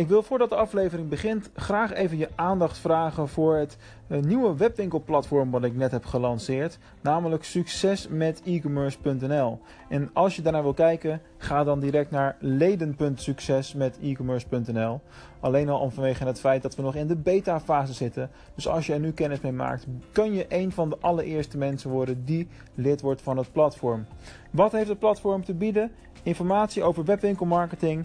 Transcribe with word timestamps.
Ik 0.00 0.08
wil 0.08 0.22
voordat 0.22 0.48
de 0.48 0.54
aflevering 0.54 1.08
begint 1.08 1.50
graag 1.54 1.92
even 1.92 2.18
je 2.18 2.28
aandacht 2.34 2.78
vragen 2.78 3.28
voor 3.28 3.56
het 3.56 3.76
eh, 4.06 4.20
nieuwe 4.20 4.56
webwinkelplatform 4.56 5.50
wat 5.50 5.64
ik 5.64 5.76
net 5.76 5.90
heb 5.90 6.04
gelanceerd, 6.04 6.78
namelijk 7.00 7.44
succesmetecommerce.nl. 7.44 9.58
En 9.88 10.10
als 10.12 10.36
je 10.36 10.42
daarnaar 10.42 10.62
wil 10.62 10.74
kijken, 10.74 11.20
ga 11.36 11.64
dan 11.64 11.80
direct 11.80 12.10
naar 12.10 12.36
leden.succesmetecommerce.nl. 12.38 15.00
Alleen 15.40 15.68
al 15.68 15.80
om 15.80 15.90
vanwege 15.90 16.24
het 16.24 16.40
feit 16.40 16.62
dat 16.62 16.76
we 16.76 16.82
nog 16.82 16.94
in 16.94 17.06
de 17.06 17.16
beta 17.16 17.60
fase 17.60 17.92
zitten. 17.92 18.30
Dus 18.54 18.68
als 18.68 18.86
je 18.86 18.92
er 18.92 19.00
nu 19.00 19.12
kennis 19.12 19.40
mee 19.40 19.52
maakt, 19.52 19.86
kun 20.12 20.32
je 20.32 20.46
een 20.48 20.72
van 20.72 20.88
de 20.88 20.96
allereerste 21.00 21.58
mensen 21.58 21.90
worden 21.90 22.24
die 22.24 22.48
lid 22.74 23.00
wordt 23.00 23.22
van 23.22 23.36
het 23.36 23.52
platform. 23.52 24.06
Wat 24.50 24.72
heeft 24.72 24.88
het 24.88 24.98
platform 24.98 25.44
te 25.44 25.54
bieden? 25.54 25.92
Informatie 26.22 26.82
over 26.82 27.04
webwinkelmarketing, 27.04 28.04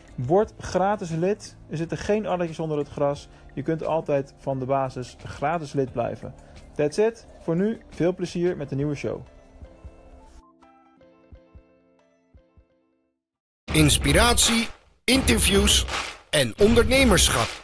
Word 0.25 0.53
gratis 0.59 1.09
lid. 1.09 1.57
Er 1.69 1.77
zitten 1.77 1.97
geen 1.97 2.25
addertjes 2.25 2.59
onder 2.59 2.77
het 2.77 2.89
gras. 2.89 3.27
Je 3.53 3.61
kunt 3.61 3.85
altijd 3.85 4.33
van 4.37 4.59
de 4.59 4.65
basis 4.65 5.15
gratis 5.25 5.73
lid 5.73 5.91
blijven. 5.91 6.33
That's 6.75 6.97
it. 6.97 7.27
Voor 7.39 7.55
nu 7.55 7.81
veel 7.89 8.15
plezier 8.15 8.57
met 8.57 8.69
de 8.69 8.75
nieuwe 8.75 8.95
show. 8.95 9.21
Inspiratie, 13.73 14.67
interviews 15.03 15.85
en 16.29 16.53
ondernemerschap. 16.57 17.59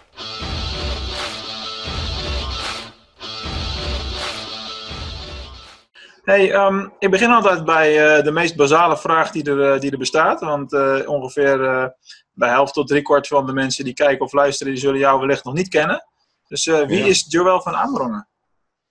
Hey, 6.24 6.66
um, 6.66 6.94
ik 7.00 7.12
begin 7.12 7.32
altijd 7.32 7.66
bij 7.66 8.18
uh, 8.18 8.24
de 8.24 8.32
meest 8.32 8.56
basale 8.56 8.98
vraag 8.98 9.32
die 9.32 9.44
er, 9.44 9.74
uh, 9.74 9.80
die 9.80 9.92
er 9.92 9.98
bestaat. 9.98 10.40
Want 10.40 10.74
uh, 10.74 11.10
ongeveer 11.10 11.94
bij 12.38 12.50
helft 12.50 12.74
tot 12.74 12.88
driekwart 12.88 13.28
van 13.28 13.46
de 13.46 13.54
mensen 13.54 13.84
die 13.84 13.94
kijken 13.94 14.26
of 14.26 14.34
luisteren, 14.34 14.74
die 14.74 14.82
zullen 14.82 15.00
jou 15.00 15.20
wellicht 15.20 15.44
nog 15.44 15.54
niet 15.54 15.70
kennen. 15.70 16.06
Dus 16.48 16.66
wie 16.66 16.98
ja. 16.98 17.06
is 17.06 17.26
Joël 17.30 17.62
van 17.62 17.76
Amerongen? 17.76 18.28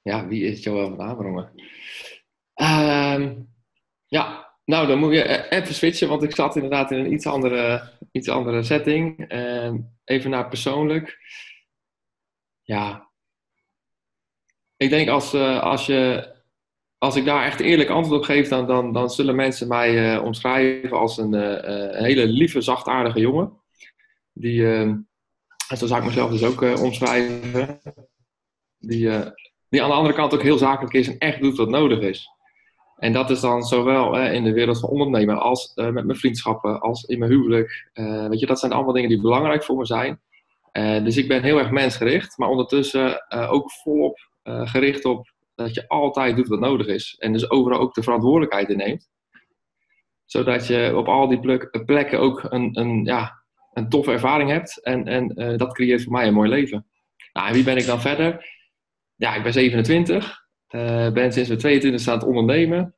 Ja, 0.02 0.26
wie 0.26 0.44
is 0.44 0.62
Joël 0.62 0.88
van 0.88 1.00
Amerongen? 1.00 1.52
ja, 4.06 4.54
nou 4.64 4.86
dan 4.86 4.98
moet 4.98 5.12
je 5.12 5.48
even 5.48 5.74
switchen, 5.74 6.08
want 6.08 6.22
ik 6.22 6.34
zat 6.34 6.56
inderdaad 6.56 6.90
in 6.90 6.98
een 6.98 7.12
iets 7.12 7.26
andere, 7.26 7.92
iets 8.12 8.28
andere 8.28 8.62
setting. 8.62 9.32
even 10.04 10.30
naar 10.30 10.48
persoonlijk. 10.48 11.18
Ja, 12.62 13.10
ik 14.76 14.90
denk 14.90 15.08
als, 15.08 15.34
als 15.60 15.86
je 15.86 16.34
als 16.98 17.16
ik 17.16 17.24
daar 17.24 17.44
echt 17.44 17.60
eerlijk 17.60 17.88
antwoord 17.88 18.18
op 18.20 18.24
geef, 18.24 18.48
dan, 18.48 18.66
dan, 18.66 18.92
dan 18.92 19.10
zullen 19.10 19.36
mensen 19.36 19.68
mij 19.68 20.14
uh, 20.14 20.24
omschrijven 20.24 20.98
als 20.98 21.18
een, 21.18 21.34
uh, 21.34 21.42
een, 21.60 22.04
hele 22.04 22.26
lieve, 22.26 22.60
zachtaardige 22.60 23.20
jongen. 23.20 23.52
Die, 24.32 24.60
uh, 24.60 24.92
zo 25.76 25.86
zou 25.86 26.00
ik 26.00 26.06
mezelf 26.06 26.30
dus 26.30 26.44
ook 26.44 26.80
omschrijven. 26.80 27.80
Die, 28.78 29.10
die 29.68 29.82
aan 29.82 29.88
de 29.88 29.94
andere 29.94 30.14
kant 30.14 30.34
ook 30.34 30.42
heel 30.42 30.58
zakelijk 30.58 30.94
is 30.94 31.08
en 31.08 31.18
echt 31.18 31.40
doet 31.40 31.56
wat 31.56 31.68
nodig 31.68 32.00
is. 32.00 32.28
En 32.96 33.12
dat 33.12 33.30
is 33.30 33.40
dan 33.40 33.62
zowel 33.62 34.18
in 34.18 34.44
de 34.44 34.52
wereld 34.52 34.80
van 34.80 34.88
ondernemen 34.88 35.40
als 35.40 35.72
met 35.74 36.04
mijn 36.04 36.16
vriendschappen, 36.18 36.80
als 36.80 37.04
in 37.04 37.18
mijn 37.18 37.30
huwelijk. 37.30 37.90
weet 38.28 38.40
je, 38.40 38.46
dat 38.46 38.58
zijn 38.58 38.72
allemaal 38.72 38.92
dingen 38.92 39.08
die 39.08 39.20
belangrijk 39.20 39.64
voor 39.64 39.76
me 39.76 39.86
zijn. 39.86 40.20
dus 41.04 41.16
ik 41.16 41.28
ben 41.28 41.42
heel 41.42 41.58
erg 41.58 41.70
mensgericht, 41.70 42.38
maar 42.38 42.48
ondertussen 42.48 43.30
ook 43.30 43.70
volop 43.72 44.28
gericht 44.42 45.04
op 45.04 45.34
dat 45.56 45.74
je 45.74 45.88
altijd 45.88 46.36
doet 46.36 46.48
wat 46.48 46.60
nodig 46.60 46.86
is. 46.86 47.16
En 47.18 47.32
dus 47.32 47.50
overal 47.50 47.80
ook 47.80 47.94
de 47.94 48.02
verantwoordelijkheid 48.02 48.68
in 48.68 48.76
neemt. 48.76 49.10
Zodat 50.24 50.66
je 50.66 50.96
op 50.96 51.08
al 51.08 51.28
die 51.28 51.58
plekken 51.84 52.20
ook 52.20 52.46
een, 52.48 52.78
een, 52.78 53.04
ja, 53.04 53.42
een 53.72 53.88
toffe 53.88 54.12
ervaring 54.12 54.50
hebt. 54.50 54.82
En, 54.82 55.04
en 55.06 55.32
uh, 55.40 55.56
dat 55.56 55.74
creëert 55.74 56.02
voor 56.02 56.12
mij 56.12 56.26
een 56.26 56.34
mooi 56.34 56.48
leven. 56.48 56.86
Nou, 57.32 57.48
en 57.48 57.54
wie 57.54 57.64
ben 57.64 57.76
ik 57.76 57.86
dan 57.86 58.00
verder? 58.00 58.46
Ja, 59.14 59.34
ik 59.34 59.42
ben 59.42 59.52
27. 59.52 60.44
Uh, 60.70 61.12
ben 61.12 61.32
sinds 61.32 61.48
mijn 61.48 61.60
22 61.60 62.08
aan 62.08 62.18
het 62.18 62.26
ondernemen. 62.26 62.94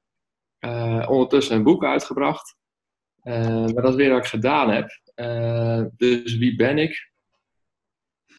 Uh, 0.61 1.07
ondertussen 1.09 1.57
een 1.57 1.63
boek 1.63 1.85
uitgebracht. 1.85 2.57
maar 3.23 3.73
dat 3.73 3.89
is 3.89 3.95
weer 3.95 4.11
wat 4.11 4.19
ik 4.19 4.31
gedaan 4.31 4.71
heb. 4.71 4.89
dus 5.97 6.37
wie 6.37 6.57
ben 6.57 6.79
ik? 6.79 7.11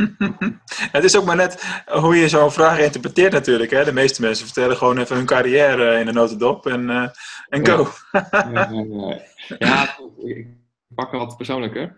het 0.92 1.04
is 1.04 1.18
ook 1.18 1.26
maar 1.26 1.36
net 1.36 1.84
hoe 1.88 2.16
je 2.16 2.30
zo'n 2.30 2.52
vraag 2.52 2.80
interpreteert 2.80 3.32
natuurlijk. 3.32 3.72
Hè? 3.72 3.84
De 3.84 3.94
meeste 3.94 4.22
mensen 4.22 4.46
vertellen 4.46 4.78
gewoon 4.78 4.98
even 4.98 5.16
hun 5.16 5.26
carrière 5.26 6.00
in 6.00 6.08
een 6.08 6.14
notendop 6.14 6.68
en, 6.68 6.90
uh, 6.90 7.08
en 7.50 7.68
go. 7.68 7.88
ja, 8.32 8.70
ja, 9.58 9.98
ik 10.36 10.48
pak 10.96 11.12
wat 11.12 11.38
persoonlijker. 11.38 11.98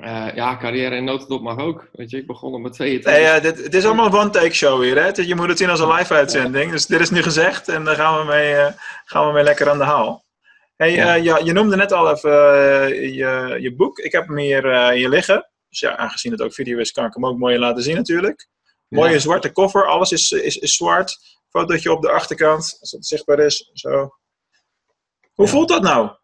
Uh, 0.00 0.34
ja, 0.34 0.56
carrière 0.56 0.96
in 0.96 1.04
notendop 1.04 1.42
mag 1.42 1.58
ook. 1.58 1.88
Weet 1.92 2.10
je, 2.10 2.16
ik 2.16 2.26
begon 2.26 2.54
op 2.54 2.60
mijn 2.60 2.72
22. 2.72 3.12
Nee, 3.12 3.22
ja, 3.22 3.40
dit, 3.40 3.56
dit 3.56 3.74
is 3.74 3.84
allemaal 3.84 4.06
een 4.06 4.14
one-take 4.14 4.54
show 4.54 4.82
hier. 4.82 5.02
Hè? 5.02 5.22
Je 5.22 5.34
moet 5.34 5.48
het 5.48 5.58
zien 5.58 5.70
als 5.70 5.80
een 5.80 5.92
live-uitzending. 5.92 6.70
Dus 6.70 6.86
dit 6.86 7.00
is 7.00 7.10
nu 7.10 7.22
gezegd 7.22 7.68
en 7.68 7.84
daar 7.84 7.94
gaan 7.94 8.18
we 8.18 8.24
mee, 8.24 8.52
uh, 8.52 8.66
gaan 9.04 9.26
we 9.26 9.32
mee 9.32 9.42
lekker 9.42 9.70
aan 9.70 9.78
de 9.78 9.84
haal. 9.84 10.24
Hey, 10.76 10.92
ja. 10.92 11.14
ja 11.14 11.38
je 11.38 11.52
noemde 11.52 11.76
net 11.76 11.92
al 11.92 12.10
even 12.10 12.32
je, 13.12 13.56
je 13.60 13.74
boek. 13.74 13.98
Ik 13.98 14.12
heb 14.12 14.26
hem 14.26 14.36
hier, 14.36 14.90
hier 14.90 15.08
liggen. 15.08 15.48
Dus 15.74 15.82
ja, 15.82 15.96
aangezien 15.96 16.32
het 16.32 16.42
ook 16.42 16.54
video 16.54 16.78
is, 16.78 16.92
kan 16.92 17.04
ik 17.04 17.14
hem 17.14 17.26
ook 17.26 17.38
mooi 17.38 17.58
laten 17.58 17.82
zien 17.82 17.96
natuurlijk. 17.96 18.48
Mooie 18.88 19.18
zwarte 19.18 19.52
koffer, 19.52 19.86
alles 19.86 20.12
is, 20.12 20.30
is, 20.30 20.56
is 20.56 20.74
zwart. 20.74 21.18
Fotootje 21.48 21.92
op 21.92 22.02
de 22.02 22.10
achterkant, 22.10 22.76
als 22.80 22.90
het 22.90 23.06
zichtbaar 23.06 23.38
is. 23.38 23.70
Zo. 23.72 23.90
Hoe 25.32 25.44
ja. 25.44 25.50
voelt 25.50 25.68
dat 25.68 25.82
nou? 25.82 26.16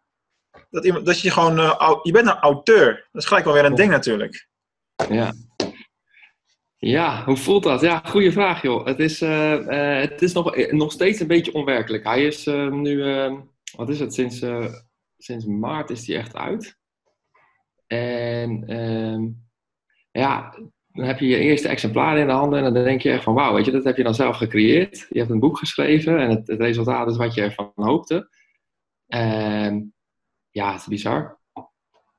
Dat, 0.70 0.84
iemand, 0.84 1.06
dat 1.06 1.20
je 1.20 1.30
gewoon, 1.30 1.58
uh, 1.58 1.98
je 2.02 2.12
bent 2.12 2.26
een 2.26 2.38
auteur. 2.38 3.08
Dat 3.12 3.22
is 3.22 3.28
gelijk 3.28 3.44
wel 3.44 3.54
weer 3.54 3.64
een 3.64 3.74
ding 3.74 3.90
natuurlijk. 3.90 4.48
Ja. 5.08 5.32
Ja, 6.76 7.24
hoe 7.24 7.36
voelt 7.36 7.62
dat? 7.62 7.80
Ja, 7.80 8.02
goede 8.04 8.32
vraag 8.32 8.62
joh. 8.62 8.86
Het 8.86 8.98
is, 8.98 9.22
uh, 9.22 9.52
uh, 9.52 10.00
het 10.00 10.22
is 10.22 10.32
nog, 10.32 10.56
nog 10.70 10.92
steeds 10.92 11.20
een 11.20 11.26
beetje 11.26 11.54
onwerkelijk. 11.54 12.04
Hij 12.04 12.26
is 12.26 12.44
nu, 12.70 13.04
wat 13.76 13.88
is 13.88 14.00
het, 14.00 14.14
sinds, 14.14 14.42
sinds 15.16 15.44
maart 15.44 15.90
is 15.90 16.06
hij 16.06 16.16
echt 16.16 16.36
uit. 16.36 16.78
En 17.92 18.64
ehm, 18.66 19.28
ja, 20.10 20.54
dan 20.92 21.06
heb 21.06 21.18
je 21.18 21.26
je 21.26 21.36
eerste 21.36 21.68
exemplaar 21.68 22.18
in 22.18 22.26
de 22.26 22.32
handen 22.32 22.64
en 22.64 22.74
dan 22.74 22.84
denk 22.84 23.00
je 23.00 23.10
echt 23.10 23.22
van 23.22 23.34
wauw, 23.34 23.54
weet 23.54 23.64
je, 23.64 23.70
dat 23.70 23.84
heb 23.84 23.96
je 23.96 24.02
dan 24.02 24.14
zelf 24.14 24.36
gecreëerd. 24.36 25.06
Je 25.08 25.18
hebt 25.18 25.30
een 25.30 25.40
boek 25.40 25.58
geschreven 25.58 26.18
en 26.18 26.30
het, 26.30 26.46
het 26.46 26.60
resultaat 26.60 27.10
is 27.10 27.16
wat 27.16 27.34
je 27.34 27.42
ervan 27.42 27.72
hoopte. 27.74 28.28
En 29.06 29.94
ja, 30.50 30.72
het 30.72 30.80
is 30.80 30.86
bizar. 30.86 31.38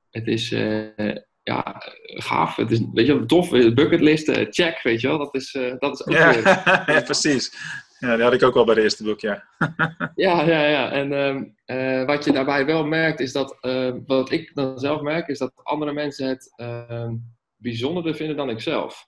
Het 0.09 0.27
is 0.27 0.51
uh, 0.51 1.15
ja, 1.43 1.81
gaaf. 2.01 2.55
Het 2.55 2.71
is, 2.71 2.81
weet 2.93 3.07
je, 3.07 3.25
tof. 3.25 3.49
Bucketlist, 3.49 4.27
uh, 4.27 4.45
check, 4.49 4.81
weet 4.81 5.01
je 5.01 5.07
wel. 5.07 5.17
Dat 5.17 5.35
is, 5.35 5.53
uh, 5.53 5.73
dat 5.79 5.99
is 5.99 6.07
ook 6.07 6.13
ja, 6.13 6.33
weer, 6.33 6.43
ja, 6.95 7.01
precies. 7.01 7.55
Ja, 8.01 8.15
die 8.15 8.23
had 8.23 8.33
ik 8.33 8.43
ook 8.43 8.53
wel 8.53 8.65
bij 8.65 8.73
het 8.73 8.83
eerste 8.83 9.03
boek, 9.03 9.19
ja. 9.19 9.43
ja, 10.15 10.41
ja, 10.41 10.65
ja. 10.65 10.91
En 10.91 11.11
um, 11.11 11.55
uh, 11.65 12.05
wat 12.05 12.23
je 12.23 12.31
daarbij 12.31 12.65
wel 12.65 12.85
merkt, 12.85 13.19
is 13.19 13.31
dat, 13.31 13.57
uh, 13.61 13.93
wat 14.05 14.31
ik 14.31 14.51
dan 14.53 14.79
zelf 14.79 15.01
merk, 15.01 15.27
is 15.27 15.37
dat 15.37 15.51
andere 15.63 15.93
mensen 15.93 16.27
het 16.27 16.53
uh, 16.55 17.09
bijzonderder 17.55 18.15
vinden 18.15 18.35
dan 18.35 18.49
ik 18.49 18.61
zelf. 18.61 19.07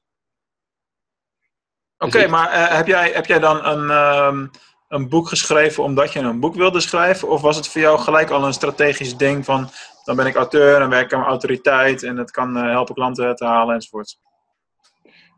Oké, 1.97 2.05
okay, 2.05 2.21
dus 2.21 2.31
maar 2.31 2.53
uh, 2.53 2.75
heb, 2.75 2.87
jij, 2.87 3.11
heb 3.11 3.25
jij 3.25 3.39
dan 3.39 3.65
een, 3.65 3.89
um, 3.89 4.51
een 4.87 5.09
boek 5.09 5.27
geschreven 5.27 5.83
omdat 5.83 6.13
je 6.13 6.19
een 6.19 6.39
boek 6.39 6.55
wilde 6.55 6.79
schrijven? 6.79 7.29
Of 7.29 7.41
was 7.41 7.55
het 7.55 7.67
voor 7.67 7.81
jou 7.81 7.99
gelijk 7.99 8.29
al 8.29 8.45
een 8.45 8.53
strategisch 8.53 9.17
ding 9.17 9.45
van, 9.45 9.69
dan 10.03 10.15
ben 10.15 10.25
ik 10.25 10.35
auteur 10.35 10.81
en 10.81 10.89
werk 10.89 11.13
aan 11.13 11.23
autoriteit 11.23 12.03
en 12.03 12.17
het 12.17 12.31
kan 12.31 12.55
helpen 12.55 12.95
klanten 12.95 13.35
te 13.35 13.45
halen 13.45 13.75
enzovoort? 13.75 14.17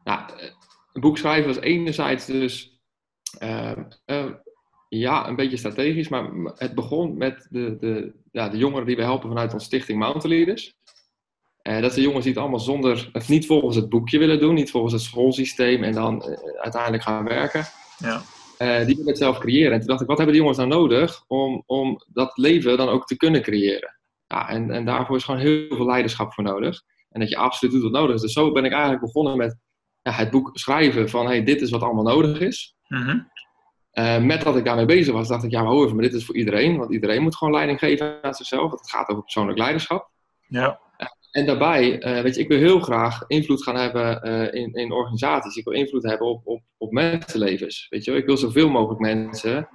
Nou, 0.04 0.22
een 0.94 1.02
boek 1.02 1.18
schrijven 1.18 1.48
was 1.48 1.64
enerzijds 1.64 2.26
dus 2.26 2.75
ja, 4.90 5.28
een 5.28 5.36
beetje 5.36 5.58
strategisch, 5.58 6.10
maar 6.10 6.30
het 6.56 6.76
begon 6.76 7.18
met 7.18 7.48
de, 7.50 7.78
de, 7.80 8.14
ja, 8.32 8.50
de 8.50 8.58
jongeren 8.58 8.86
die 8.86 8.96
we 8.96 9.04
helpen 9.04 9.30
vanuit 9.30 9.54
onze 9.54 9.66
stichting 9.66 10.00
Mountain 10.00 10.36
Leaders. 10.36 10.74
Uh, 11.64 11.82
dat 11.82 11.92
zijn 11.94 12.06
jongens 12.06 12.24
die 12.24 12.34
het 12.34 12.42
allemaal 12.42 12.60
zonder, 12.60 13.10
of 13.14 13.30
niet 13.30 13.46
volgens 13.46 13.76
het 13.76 13.90
boekje 13.90 14.18
willen 14.18 14.40
doen, 14.40 14.54
niet 14.54 14.72
volgens 14.72 14.94
het 14.94 15.02
schoolsysteem 15.02 15.84
en 15.84 15.94
dan 15.94 16.24
uiteindelijk 16.58 17.04
gaan 17.04 17.24
werken. 17.24 17.66
Ja. 17.98 18.22
die 18.58 18.96
willen 18.96 19.08
het 19.08 19.18
zelf 19.18 19.38
creëren. 19.38 19.72
En 19.72 19.80
toen 19.80 19.88
dacht 19.88 20.02
ik, 20.02 20.08
wat 20.08 20.18
hebben 20.18 20.36
die 20.36 20.44
jongens 20.44 20.66
nou 20.66 20.70
nodig 20.82 21.24
om, 21.28 21.64
om 21.66 21.98
dat 22.14 22.38
leven 22.38 22.78
dan 22.78 22.90
ook 22.90 23.06
te 23.06 23.18
kunnen 23.18 23.42
creëren? 23.42 23.98
Ja, 24.28 24.50
en, 24.50 24.72
en 24.72 24.86
daarvoor 24.86 25.16
is 25.16 25.24
gewoon 25.24 25.40
heel 25.40 25.76
veel 25.76 25.86
leiderschap 25.86 26.34
voor 26.34 26.44
nodig. 26.44 26.82
En 27.10 27.20
dat 27.20 27.30
je 27.30 27.38
absoluut 27.38 27.74
doet 27.74 27.84
wat 27.84 27.92
nodig 27.92 28.16
is. 28.16 28.22
Dus 28.22 28.34
zo 28.34 28.52
ben 28.52 28.66
ik 28.66 28.72
eigenlijk 28.72 29.02
begonnen 29.02 29.38
met 29.38 29.58
ja, 30.02 30.12
het 30.12 30.32
boek 30.32 30.50
schrijven 30.54 31.10
van 31.10 31.26
hey, 31.26 31.44
dit 31.44 31.62
is 31.62 31.70
wat 31.70 31.82
allemaal 31.82 32.04
nodig 32.04 32.40
is. 32.40 32.75
Mhm. 32.88 33.20
Uh, 33.94 34.18
met 34.18 34.42
dat 34.42 34.56
ik 34.56 34.66
daarmee 34.66 34.86
bezig 34.86 35.14
was, 35.14 35.28
dacht 35.28 35.44
ik, 35.44 35.52
ja, 35.52 35.62
maar 35.62 35.72
hoor 35.72 35.84
even, 35.84 35.96
maar 35.96 36.06
dit 36.06 36.14
is 36.14 36.26
voor 36.26 36.36
iedereen. 36.36 36.78
Want 36.78 36.92
iedereen 36.92 37.22
moet 37.22 37.36
gewoon 37.36 37.54
leiding 37.54 37.80
geven 37.80 38.24
aan 38.24 38.34
zichzelf. 38.34 38.72
Het 38.72 38.90
gaat 38.90 39.10
over 39.10 39.24
persoonlijk 39.24 39.58
leiderschap. 39.58 40.10
Ja. 40.48 40.80
Uh, 40.98 41.08
en 41.32 41.46
daarbij, 41.46 42.04
uh, 42.04 42.22
weet 42.22 42.36
je, 42.36 42.42
ik 42.42 42.48
wil 42.48 42.58
heel 42.58 42.80
graag 42.80 43.24
invloed 43.28 43.64
gaan 43.64 43.76
hebben 43.76 44.22
in, 44.54 44.74
in 44.74 44.92
organisaties. 44.92 45.56
Ik 45.56 45.64
wil 45.64 45.74
invloed 45.74 46.04
hebben 46.04 46.28
op, 46.28 46.42
op, 46.44 46.62
op 46.78 46.92
mensenlevens. 46.92 47.88
Weet 47.90 48.04
je, 48.04 48.12
ik 48.12 48.26
wil 48.26 48.38
zoveel 48.38 48.70
mogelijk 48.70 49.00
mensen 49.00 49.70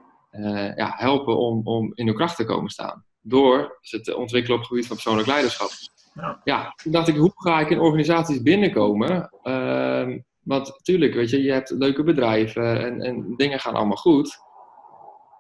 ja, 0.77 0.93
helpen 0.97 1.39
om, 1.39 1.61
om 1.65 1.93
in 1.95 2.07
hun 2.07 2.15
kracht 2.15 2.37
te 2.37 2.45
komen 2.45 2.71
staan. 2.71 3.05
Door 3.21 3.79
ze 3.81 4.01
te 4.01 4.17
ontwikkelen 4.17 4.57
op 4.57 4.63
het 4.63 4.71
gebied 4.71 4.87
van 4.87 4.97
persoonlijk 4.97 5.29
leiderschap. 5.29 5.71
Ja. 6.15 6.41
ja, 6.45 6.75
toen 6.83 6.93
dacht 6.93 7.09
ik, 7.09 7.17
hoe 7.17 7.33
ga 7.35 7.61
ik 7.61 7.71
in 7.71 7.81
organisaties 7.81 8.43
binnenkomen? 8.43 9.31
Ehm, 9.43 10.19
want 10.51 10.69
natuurlijk, 10.69 11.15
weet 11.15 11.31
je, 11.31 11.43
je 11.43 11.53
hebt 11.53 11.71
leuke 11.71 12.03
bedrijven 12.03 12.81
en, 12.85 13.01
en 13.01 13.35
dingen 13.37 13.61
gaan 13.61 13.75
allemaal 13.75 13.97
goed. 13.97 14.39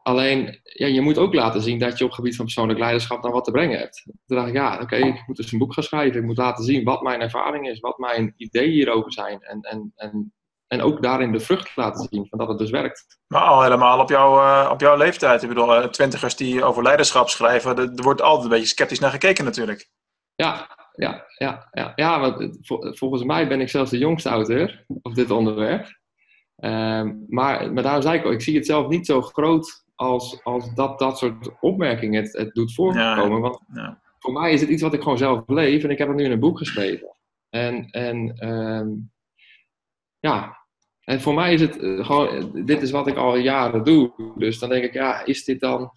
Alleen, 0.03 0.61
ja, 0.63 0.87
je 0.87 1.01
moet 1.01 1.19
ook 1.19 1.35
laten 1.35 1.61
zien 1.61 1.79
dat 1.79 1.99
je 1.99 2.05
op 2.05 2.11
het 2.11 2.19
gebied 2.19 2.37
van 2.37 2.45
persoonlijk 2.45 2.79
leiderschap 2.79 3.23
dan 3.23 3.33
wat 3.33 3.45
te 3.45 3.51
brengen 3.51 3.79
hebt. 3.79 4.03
Toen 4.27 4.37
dacht 4.37 4.49
ik, 4.49 4.55
ja, 4.55 4.81
oké, 4.81 4.97
ik 4.97 5.23
moet 5.27 5.37
dus 5.37 5.53
een 5.53 5.59
boek 5.59 5.75
gaan 5.75 5.85
schrijven. 5.85 6.21
Ik 6.21 6.27
moet 6.27 6.37
laten 6.37 6.65
zien 6.65 6.85
wat 6.85 7.03
mijn 7.03 7.21
ervaring 7.21 7.69
is, 7.69 7.81
wat 7.81 7.99
mijn 7.99 8.35
ideeën 8.37 8.71
hierover 8.71 9.13
zijn. 9.13 9.43
En, 9.43 9.61
en, 9.61 9.93
en, 9.97 10.35
en 10.67 10.81
ook 10.81 11.03
daarin 11.03 11.33
de 11.33 11.41
vrucht 11.41 11.77
laten 11.77 12.09
zien 12.11 12.27
van 12.29 12.39
dat 12.39 12.49
het 12.49 12.59
dus 12.59 12.71
werkt. 12.71 13.19
Maar 13.27 13.43
al 13.43 13.63
helemaal 13.63 14.01
op, 14.01 14.09
jou, 14.09 14.41
uh, 14.41 14.71
op 14.73 14.81
jouw 14.81 14.97
leeftijd. 14.97 15.43
Ik 15.43 15.49
bedoel, 15.49 15.91
twintigers 15.91 16.37
die 16.37 16.65
over 16.65 16.83
leiderschap 16.83 17.29
schrijven, 17.29 17.77
er 17.77 18.03
wordt 18.03 18.23
altijd 18.23 18.45
een 18.45 18.51
beetje 18.51 18.67
sceptisch 18.67 19.01
naar 19.01 19.11
gekeken 19.11 19.45
natuurlijk. 19.45 19.89
Ja, 20.35 20.69
ja, 20.93 21.25
ja, 21.39 21.69
ja, 21.73 21.93
ja 21.95 22.21
want 22.21 22.59
volgens 22.99 23.25
mij 23.25 23.49
ben 23.49 23.61
ik 23.61 23.69
zelfs 23.69 23.91
de 23.91 23.99
jongste 23.99 24.29
auteur 24.29 24.85
op 25.03 25.15
dit 25.15 25.31
onderwerp. 25.31 25.99
Um, 26.57 27.25
maar, 27.29 27.73
maar 27.73 27.83
daarom 27.83 28.03
zei 28.03 28.19
ik 28.19 28.27
ook, 28.27 28.33
ik 28.33 28.41
zie 28.41 28.57
het 28.57 28.67
zelf 28.67 28.89
niet 28.89 29.07
zo 29.07 29.23
groot 29.23 29.85
als, 29.95 30.45
als 30.45 30.75
dat 30.75 30.99
dat 30.99 31.19
soort 31.19 31.61
opmerkingen 31.61 32.23
het, 32.23 32.33
het 32.33 32.55
doet 32.55 32.75
voorkomen. 32.75 33.31
Ja, 33.31 33.41
want 33.41 33.61
ja. 33.75 34.01
voor 34.19 34.33
mij 34.33 34.53
is 34.53 34.61
het 34.61 34.71
iets 34.71 34.83
wat 34.83 34.95
ik 34.95 35.03
gewoon 35.03 35.19
zelf 35.19 35.45
beleef 35.45 35.85
en 35.85 35.91
ik 35.91 35.99
heb 35.99 36.09
het 36.09 36.17
nu 36.17 36.25
in 36.25 36.31
een 36.31 36.41
boek 36.41 36.59
geschreven. 36.59 37.17
En, 37.51 37.91
en 37.91 38.49
um, 38.49 39.11
ja, 40.19 40.59
en 41.05 41.21
voor 41.21 41.35
mij 41.35 41.53
is 41.53 41.61
het 41.61 41.77
gewoon, 41.81 42.51
dit 42.65 42.83
is 42.83 42.91
wat 42.91 43.07
ik 43.07 43.17
al 43.17 43.37
jaren 43.37 43.85
doe. 43.85 44.33
Dus 44.37 44.59
dan 44.59 44.69
denk 44.69 44.85
ik, 44.85 44.93
ja, 44.93 45.25
is 45.25 45.45
dit 45.45 45.61
dan, 45.61 45.91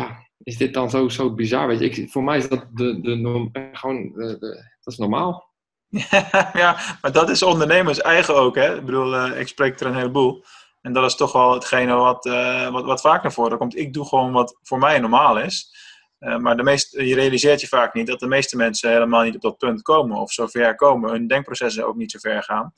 ja, 0.00 0.26
is 0.42 0.56
dit 0.56 0.74
dan 0.74 0.90
zo, 0.90 1.08
zo 1.08 1.34
bizar? 1.34 1.66
Weet 1.66 1.78
je, 1.78 1.90
ik, 1.90 2.10
voor 2.10 2.24
mij 2.24 2.38
is 2.38 2.48
dat 2.48 2.66
de, 2.74 3.00
de, 3.00 3.48
gewoon, 3.72 4.12
de, 4.12 4.38
dat 4.80 4.92
is 4.92 4.98
normaal. 4.98 5.46
ja, 6.62 6.78
maar 7.00 7.12
dat 7.12 7.30
is 7.30 7.42
ondernemers 7.42 8.00
eigen 8.00 8.34
ook. 8.34 8.54
Hè? 8.54 8.76
Ik 8.76 8.84
bedoel, 8.84 9.14
uh, 9.14 9.40
ik 9.40 9.48
spreek 9.48 9.80
er 9.80 9.86
een 9.86 9.94
heleboel. 9.94 10.44
En 10.82 10.92
dat 10.92 11.04
is 11.04 11.16
toch 11.16 11.32
wel 11.32 11.52
hetgene 11.52 11.94
wat, 11.94 12.26
uh, 12.26 12.70
wat, 12.70 12.84
wat 12.84 13.00
vaak 13.00 13.22
naar 13.22 13.32
voren 13.32 13.58
komt. 13.58 13.76
Ik 13.76 13.92
doe 13.92 14.06
gewoon 14.06 14.32
wat 14.32 14.58
voor 14.62 14.78
mij 14.78 14.98
normaal 14.98 15.38
is. 15.38 15.76
Uh, 16.20 16.36
maar 16.36 16.56
de 16.56 16.62
meest, 16.62 16.92
je 16.92 17.14
realiseert 17.14 17.60
je 17.60 17.66
vaak 17.66 17.94
niet 17.94 18.06
dat 18.06 18.20
de 18.20 18.26
meeste 18.26 18.56
mensen 18.56 18.90
helemaal 18.90 19.22
niet 19.22 19.34
op 19.34 19.40
dat 19.40 19.58
punt 19.58 19.82
komen 19.82 20.16
of 20.16 20.32
zo 20.32 20.46
ver 20.46 20.74
komen. 20.74 21.10
Hun 21.10 21.26
denkprocessen 21.26 21.86
ook 21.86 21.96
niet 21.96 22.10
zo 22.10 22.18
ver 22.18 22.42
gaan. 22.42 22.72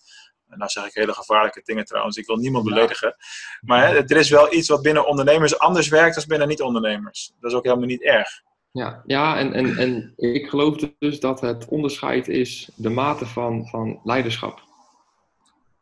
En 0.51 0.59
nou 0.59 0.71
zeg 0.71 0.87
ik 0.87 0.95
hele 0.95 1.13
gevaarlijke 1.13 1.61
dingen 1.65 1.85
trouwens. 1.85 2.17
Ik 2.17 2.27
wil 2.27 2.37
niemand 2.37 2.65
beledigen. 2.65 3.17
Maar 3.61 3.89
hè, 3.89 3.95
er 3.95 4.17
is 4.17 4.31
wel 4.31 4.55
iets 4.55 4.69
wat 4.69 4.83
binnen 4.83 5.07
ondernemers 5.07 5.59
anders 5.59 5.89
werkt 5.89 6.15
dan 6.15 6.25
binnen 6.27 6.49
niet-ondernemers. 6.49 7.33
Dat 7.41 7.51
is 7.51 7.57
ook 7.57 7.65
helemaal 7.65 7.87
niet 7.87 8.03
erg. 8.03 8.29
Ja, 8.73 9.03
ja 9.07 9.39
en, 9.39 9.53
en, 9.53 9.77
en 9.77 10.13
ik 10.17 10.49
geloof 10.49 10.77
dus 10.99 11.21
dat 11.21 11.41
het 11.41 11.69
onderscheid 11.69 12.29
is 12.29 12.71
de 12.77 12.91
mate 12.91 13.27
van, 13.27 13.67
van 13.67 14.01
leiderschap. 14.05 14.63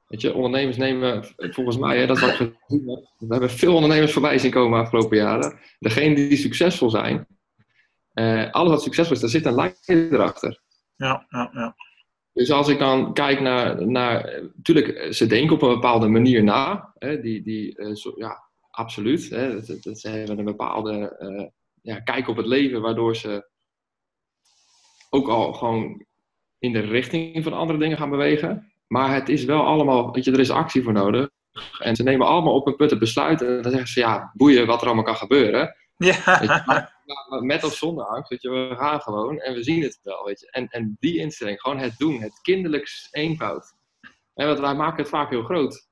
Weet 0.06 0.20
je, 0.20 0.34
ondernemers 0.34 0.76
nemen, 0.76 1.24
volgens 1.36 1.78
mij, 1.78 1.98
hè, 1.98 2.06
dat 2.06 2.18
wat 2.18 2.38
heb. 2.38 2.54
We 3.18 3.26
hebben 3.28 3.50
veel 3.50 3.74
ondernemers 3.74 4.12
voorbij 4.12 4.38
zien 4.38 4.50
komen 4.50 4.78
de 4.78 4.84
afgelopen 4.84 5.16
jaren. 5.16 5.58
Degenen 5.78 6.14
die 6.14 6.36
succesvol 6.36 6.90
zijn, 6.90 7.26
uh, 8.14 8.50
alles 8.50 8.70
wat 8.70 8.82
succesvol 8.82 9.14
is, 9.14 9.20
daar 9.20 9.30
zit 9.30 9.44
een 9.44 9.54
leider 9.54 10.20
achter. 10.20 10.60
Ja, 10.96 11.26
ja, 11.28 11.50
ja. 11.52 11.74
Dus 12.38 12.50
als 12.50 12.68
ik 12.68 12.78
dan 12.78 13.12
kijk 13.12 13.40
naar, 13.40 13.86
naar 13.86 14.42
natuurlijk, 14.56 15.14
ze 15.14 15.26
denken 15.26 15.54
op 15.54 15.62
een 15.62 15.74
bepaalde 15.74 16.08
manier 16.08 16.44
na. 16.44 16.92
Hè, 16.98 17.20
die, 17.20 17.42
die, 17.42 17.78
uh, 17.78 17.94
zo, 17.94 18.12
ja, 18.16 18.42
absoluut. 18.70 19.30
Hè, 19.30 19.54
dat, 19.54 19.98
ze 19.98 20.08
hebben 20.08 20.38
een 20.38 20.44
bepaalde 20.44 21.16
uh, 21.20 21.46
ja, 21.82 22.00
kijk 22.00 22.28
op 22.28 22.36
het 22.36 22.46
leven, 22.46 22.80
waardoor 22.80 23.16
ze 23.16 23.48
ook 25.10 25.28
al 25.28 25.52
gewoon 25.52 26.04
in 26.58 26.72
de 26.72 26.80
richting 26.80 27.42
van 27.42 27.52
andere 27.52 27.78
dingen 27.78 27.96
gaan 27.96 28.10
bewegen. 28.10 28.72
Maar 28.86 29.14
het 29.14 29.28
is 29.28 29.44
wel 29.44 29.62
allemaal, 29.62 30.12
weet 30.12 30.24
je, 30.24 30.32
er 30.32 30.40
is 30.40 30.50
actie 30.50 30.82
voor 30.82 30.92
nodig. 30.92 31.28
En 31.78 31.96
ze 31.96 32.02
nemen 32.02 32.26
allemaal 32.26 32.54
op 32.54 32.66
een 32.66 32.76
punt 32.76 32.90
het 32.90 32.98
besluit. 32.98 33.42
En 33.42 33.62
dan 33.62 33.70
zeggen 33.70 33.88
ze, 33.90 34.00
ja, 34.00 34.32
boeien 34.34 34.66
wat 34.66 34.80
er 34.80 34.86
allemaal 34.86 35.04
kan 35.04 35.16
gebeuren. 35.16 35.74
Ja. 35.98 36.42
Je, 36.42 37.40
met 37.46 37.64
of 37.64 37.74
zonder 37.74 38.04
angst, 38.04 38.30
weet 38.30 38.42
je, 38.42 38.50
we 38.50 38.74
gaan 38.76 39.00
gewoon 39.00 39.38
en 39.38 39.54
we 39.54 39.62
zien 39.62 39.82
het 39.82 40.00
wel, 40.02 40.24
weet 40.24 40.40
je. 40.40 40.50
En, 40.50 40.68
en 40.68 40.96
die 41.00 41.18
instelling, 41.18 41.60
gewoon 41.60 41.78
het 41.78 41.94
doen, 41.96 42.20
het 42.20 42.40
kinderlijks 42.42 43.08
eenvoud. 43.10 43.74
En 44.34 44.46
want 44.46 44.58
wij 44.58 44.74
maken 44.74 44.98
het 44.98 45.08
vaak 45.08 45.30
heel 45.30 45.42
groot. 45.42 45.88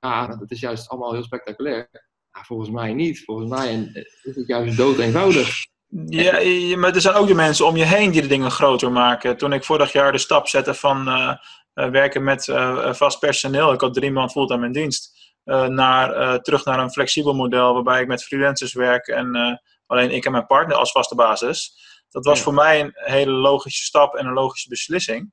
Ja, 0.00 0.38
het 0.38 0.50
is 0.50 0.60
juist 0.60 0.88
allemaal 0.88 1.12
heel 1.12 1.22
spectaculair. 1.22 1.88
Volgens 2.30 2.70
mij 2.70 2.92
niet. 2.92 3.24
Volgens 3.24 3.50
mij 3.50 3.90
is 4.22 4.34
het 4.36 4.46
juist 4.46 4.76
dood 4.76 4.98
eenvoudig. 4.98 5.66
Ja, 6.06 6.32
maar 6.76 6.94
er 6.94 7.00
zijn 7.00 7.14
ook 7.14 7.26
de 7.26 7.34
mensen 7.34 7.66
om 7.66 7.76
je 7.76 7.84
heen 7.84 8.10
die 8.10 8.22
de 8.22 8.28
dingen 8.28 8.50
groter 8.50 8.92
maken. 8.92 9.36
Toen 9.36 9.52
ik 9.52 9.64
vorig 9.64 9.92
jaar 9.92 10.12
de 10.12 10.18
stap 10.18 10.48
zette 10.48 10.74
van 10.74 11.08
uh, 11.08 11.34
uh, 11.74 11.90
werken 11.90 12.24
met 12.24 12.46
uh, 12.46 12.92
vast 12.92 13.18
personeel, 13.18 13.72
ik 13.72 13.80
had 13.80 13.94
drie 13.94 14.10
man 14.10 14.30
fulltime 14.30 14.66
in 14.66 14.72
dienst, 14.72 15.23
naar, 15.44 16.40
terug 16.40 16.64
naar 16.64 16.78
een 16.78 16.90
flexibel 16.90 17.34
model 17.34 17.74
waarbij 17.74 18.00
ik 18.00 18.06
met 18.06 18.24
freelancers 18.24 18.72
werk 18.72 19.06
en 19.06 19.60
alleen 19.86 20.10
ik 20.10 20.24
en 20.24 20.32
mijn 20.32 20.46
partner 20.46 20.76
als 20.76 20.92
vaste 20.92 21.14
basis. 21.14 21.82
Dat 22.10 22.24
was 22.24 22.38
Ja. 22.38 22.44
voor 22.44 22.54
mij 22.54 22.80
een 22.80 22.92
hele 22.94 23.32
logische 23.32 23.84
stap 23.84 24.14
en 24.14 24.26
een 24.26 24.32
logische 24.32 24.68
beslissing. 24.68 25.32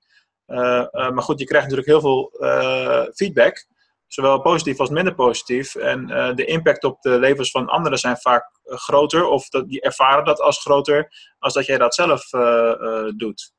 maar 0.93 1.21
goed, 1.21 1.39
je 1.39 1.45
krijgt 1.45 1.67
natuurlijk 1.69 1.87
heel 1.87 2.01
veel 2.01 2.31
feedback 3.13 3.65
zowel 4.13 4.41
positief 4.41 4.79
als 4.79 4.89
minder 4.89 5.15
positief. 5.15 5.75
En 5.75 6.09
uh, 6.09 6.35
de 6.35 6.45
impact 6.45 6.83
op 6.83 7.01
de 7.01 7.19
levens 7.19 7.51
van 7.51 7.67
anderen 7.67 7.97
zijn 7.97 8.17
vaak 8.17 8.59
uh, 8.65 8.77
groter, 8.77 9.25
of 9.25 9.49
dat, 9.49 9.69
die 9.69 9.81
ervaren 9.81 10.25
dat 10.25 10.41
als 10.41 10.59
groter, 10.59 11.13
als 11.39 11.53
dat 11.53 11.65
jij 11.65 11.77
dat 11.77 11.95
zelf 11.95 12.33
uh, 12.33 13.09
doet. 13.15 13.53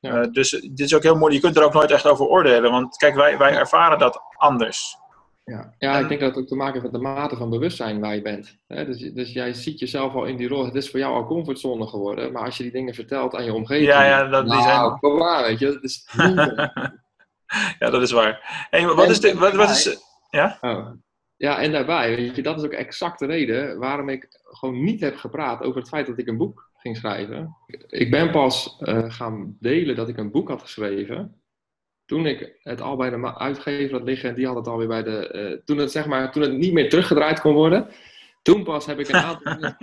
Ja. 0.00 0.26
dus 0.26 0.50
dit 0.50 0.80
is 0.80 0.94
ook 0.94 1.02
heel 1.02 1.16
moeilijk. 1.16 1.42
Je 1.42 1.46
kunt 1.46 1.56
er 1.56 1.64
ook 1.64 1.72
nooit 1.72 1.90
echt 1.90 2.06
over 2.06 2.26
oordelen, 2.26 2.70
want 2.70 2.96
kijk, 2.96 3.14
wij, 3.14 3.38
wij 3.38 3.54
ervaren 3.54 3.98
dat 3.98 4.20
anders. 4.36 4.96
Ja, 5.44 5.74
ja 5.78 5.98
ik 5.98 6.08
denk 6.08 6.20
dat 6.20 6.30
het 6.30 6.38
ook 6.38 6.48
te 6.48 6.54
maken 6.54 6.72
heeft 6.72 6.92
met 6.92 6.92
de 6.92 7.08
mate 7.08 7.36
van 7.36 7.50
bewustzijn 7.50 8.00
waar 8.00 8.14
je 8.14 8.22
bent. 8.22 8.58
Hè? 8.66 8.84
Dus, 8.84 8.98
dus 8.98 9.32
jij 9.32 9.52
ziet 9.52 9.78
jezelf 9.78 10.14
al 10.14 10.24
in 10.24 10.36
die 10.36 10.48
rol. 10.48 10.64
Het 10.64 10.74
is 10.74 10.90
voor 10.90 10.98
jou 10.98 11.14
al 11.14 11.26
comfortzone 11.26 11.86
geworden. 11.86 12.32
Maar 12.32 12.44
als 12.44 12.56
je 12.56 12.62
die 12.62 12.72
dingen 12.72 12.94
vertelt 12.94 13.34
aan 13.34 13.44
je 13.44 13.54
omgeving. 13.54 13.88
Ja, 13.88 14.04
ja, 14.04 14.28
dat, 14.28 14.44
die 14.44 14.54
nou, 14.54 14.64
zijn... 14.64 14.98
kom 14.98 15.18
maar, 15.18 15.42
weet 15.42 15.58
je. 15.58 15.66
Dat 15.66 15.82
is 15.82 16.08
ja, 17.78 17.90
dat 17.90 18.02
is 18.02 18.10
waar. 18.10 18.66
Hey, 18.70 18.86
wat 18.86 19.10
is 19.10 19.20
de, 19.20 19.34
wat, 19.34 19.54
wat 19.54 19.70
is, 19.70 19.98
ja? 20.30 20.58
Oh. 20.60 20.90
Ja, 21.36 21.60
en 21.60 21.72
daarbij, 21.72 22.16
weet 22.16 22.36
je, 22.36 22.42
dat 22.42 22.58
is 22.58 22.64
ook 22.64 22.72
exact 22.72 23.18
de 23.18 23.26
reden 23.26 23.78
waarom 23.78 24.08
ik 24.08 24.28
gewoon 24.42 24.84
niet 24.84 25.00
heb 25.00 25.16
gepraat 25.16 25.62
over 25.62 25.80
het 25.80 25.88
feit 25.88 26.06
dat 26.06 26.18
ik 26.18 26.26
een 26.26 26.36
boek 26.36 26.70
ging 26.76 26.96
schrijven. 26.96 27.56
Ik 27.86 28.10
ben 28.10 28.30
pas 28.30 28.76
uh, 28.80 29.04
gaan 29.12 29.56
delen 29.60 29.96
dat 29.96 30.08
ik 30.08 30.16
een 30.16 30.30
boek 30.30 30.48
had 30.48 30.60
geschreven. 30.60 31.42
Toen 32.06 32.26
ik 32.26 32.58
het 32.62 32.80
al 32.80 32.96
bij 32.96 33.10
de 33.10 33.38
uitgever 33.38 33.92
had 33.98 34.06
liggen 34.06 34.28
en 34.28 34.34
die 34.34 34.46
had 34.46 34.56
het 34.56 34.66
alweer 34.66 34.88
bij 34.88 35.02
de. 35.02 35.32
Uh, 35.34 35.64
toen, 35.64 35.78
het, 35.78 35.90
zeg 35.90 36.06
maar, 36.06 36.32
toen 36.32 36.42
het 36.42 36.52
niet 36.52 36.72
meer 36.72 36.88
teruggedraaid 36.88 37.40
kon 37.40 37.54
worden. 37.54 37.88
Toen 38.42 38.64
pas 38.64 38.86
heb 38.86 38.98
ik 38.98 39.08
een 39.08 39.14
aantal. 39.14 39.52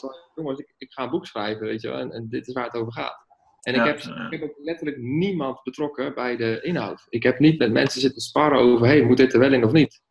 Van, 0.00 0.14
jongens, 0.34 0.58
ik, 0.58 0.74
ik, 0.78 0.92
ga 0.92 1.02
een 1.02 1.10
boek 1.10 1.26
schrijven, 1.26 1.66
weet 1.66 1.80
je 1.80 1.88
wel, 1.88 1.98
en, 1.98 2.10
en 2.10 2.28
dit 2.28 2.46
is 2.46 2.54
waar 2.54 2.64
het 2.64 2.74
over 2.74 2.92
gaat. 2.92 3.24
En 3.60 3.74
Ja, 3.74 3.80
ik, 3.80 3.86
heb, 3.86 3.98
ja. 3.98 4.26
ik 4.30 4.40
heb 4.40 4.50
ook 4.50 4.58
letterlijk 4.62 4.98
niemand 4.98 5.62
betrokken 5.62 6.14
bij 6.14 6.36
de 6.36 6.60
inhoud. 6.62 7.06
Ik 7.08 7.22
heb 7.22 7.38
niet 7.38 7.58
met 7.58 7.72
mensen 7.72 8.00
zitten 8.00 8.22
sparren 8.22 8.58
over, 8.58 8.86
hey, 8.86 9.02
moet 9.02 9.16
dit 9.16 9.32
er 9.32 9.38
wel 9.38 9.52
in 9.52 9.64
of 9.64 9.72
niet? 9.72 10.02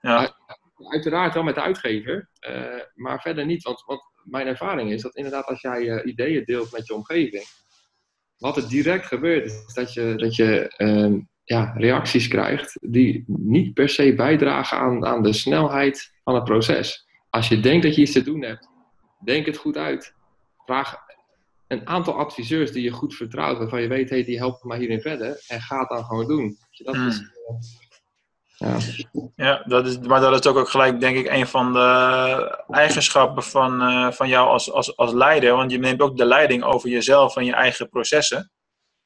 Ja. 0.00 0.36
Uiteraard 0.76 1.34
wel 1.34 1.42
met 1.42 1.54
de 1.54 1.60
uitgever, 1.60 2.30
eh, 2.38 2.80
maar 2.94 3.20
verder 3.20 3.46
niet. 3.46 3.62
Want, 3.62 3.82
want 3.86 4.00
mijn 4.24 4.46
ervaring 4.46 4.92
is 4.92 5.02
dat 5.02 5.16
inderdaad 5.16 5.46
als 5.46 5.60
jij 5.60 5.88
eh, 5.88 6.06
ideeën 6.06 6.44
deelt 6.44 6.72
met 6.72 6.86
je 6.86 6.94
omgeving, 6.94 7.44
wat 8.38 8.56
er 8.56 8.68
direct 8.68 9.06
gebeurt 9.06 9.44
is 9.44 9.74
dat 9.74 9.92
je, 9.92 10.14
dat 10.16 10.36
je 10.36 10.68
ehm, 10.76 11.20
ja, 11.44 11.74
reacties 11.76 12.28
krijgt 12.28 12.78
die 12.80 13.24
niet 13.26 13.74
per 13.74 13.88
se 13.88 14.14
bijdragen 14.14 14.78
aan, 14.78 15.06
aan 15.06 15.22
de 15.22 15.32
snelheid 15.32 16.12
van 16.24 16.34
het 16.34 16.44
proces. 16.44 17.06
Als 17.30 17.48
je 17.48 17.60
denkt 17.60 17.82
dat 17.82 17.94
je 17.94 18.00
iets 18.00 18.12
te 18.12 18.22
doen 18.22 18.42
hebt, 18.42 18.68
denk 19.24 19.46
het 19.46 19.56
goed 19.56 19.76
uit. 19.76 20.14
Vraag 20.64 20.96
een 21.68 21.86
aantal 21.86 22.14
adviseurs 22.14 22.72
die 22.72 22.82
je 22.82 22.90
goed 22.90 23.14
vertrouwt, 23.14 23.58
waarvan 23.58 23.82
je 23.82 23.88
weet, 23.88 24.10
hey, 24.10 24.24
die 24.24 24.38
helpen 24.38 24.68
mij 24.68 24.78
hierin 24.78 25.00
verder. 25.00 25.44
En 25.46 25.60
ga 25.60 25.78
het 25.78 25.88
dan 25.88 26.04
gewoon 26.04 26.26
doen. 26.26 26.56
Dat 26.84 26.94
is, 26.94 27.20
uh, 27.20 27.87
ja. 28.58 28.76
Ja, 29.36 29.62
dat 29.66 29.86
is, 29.86 29.98
maar 29.98 30.20
dat 30.20 30.44
is 30.44 30.50
ook, 30.50 30.56
ook 30.56 30.68
gelijk, 30.68 31.00
denk 31.00 31.16
ik, 31.16 31.30
een 31.30 31.46
van 31.46 31.72
de 31.72 32.64
eigenschappen 32.68 33.42
van, 33.42 33.82
uh, 33.82 34.10
van 34.10 34.28
jou 34.28 34.48
als, 34.48 34.72
als, 34.72 34.96
als 34.96 35.12
leider. 35.12 35.56
Want 35.56 35.70
je 35.70 35.78
neemt 35.78 36.00
ook 36.00 36.16
de 36.16 36.24
leiding 36.24 36.64
over 36.64 36.88
jezelf 36.88 37.36
en 37.36 37.44
je 37.44 37.52
eigen 37.52 37.88
processen. 37.88 38.50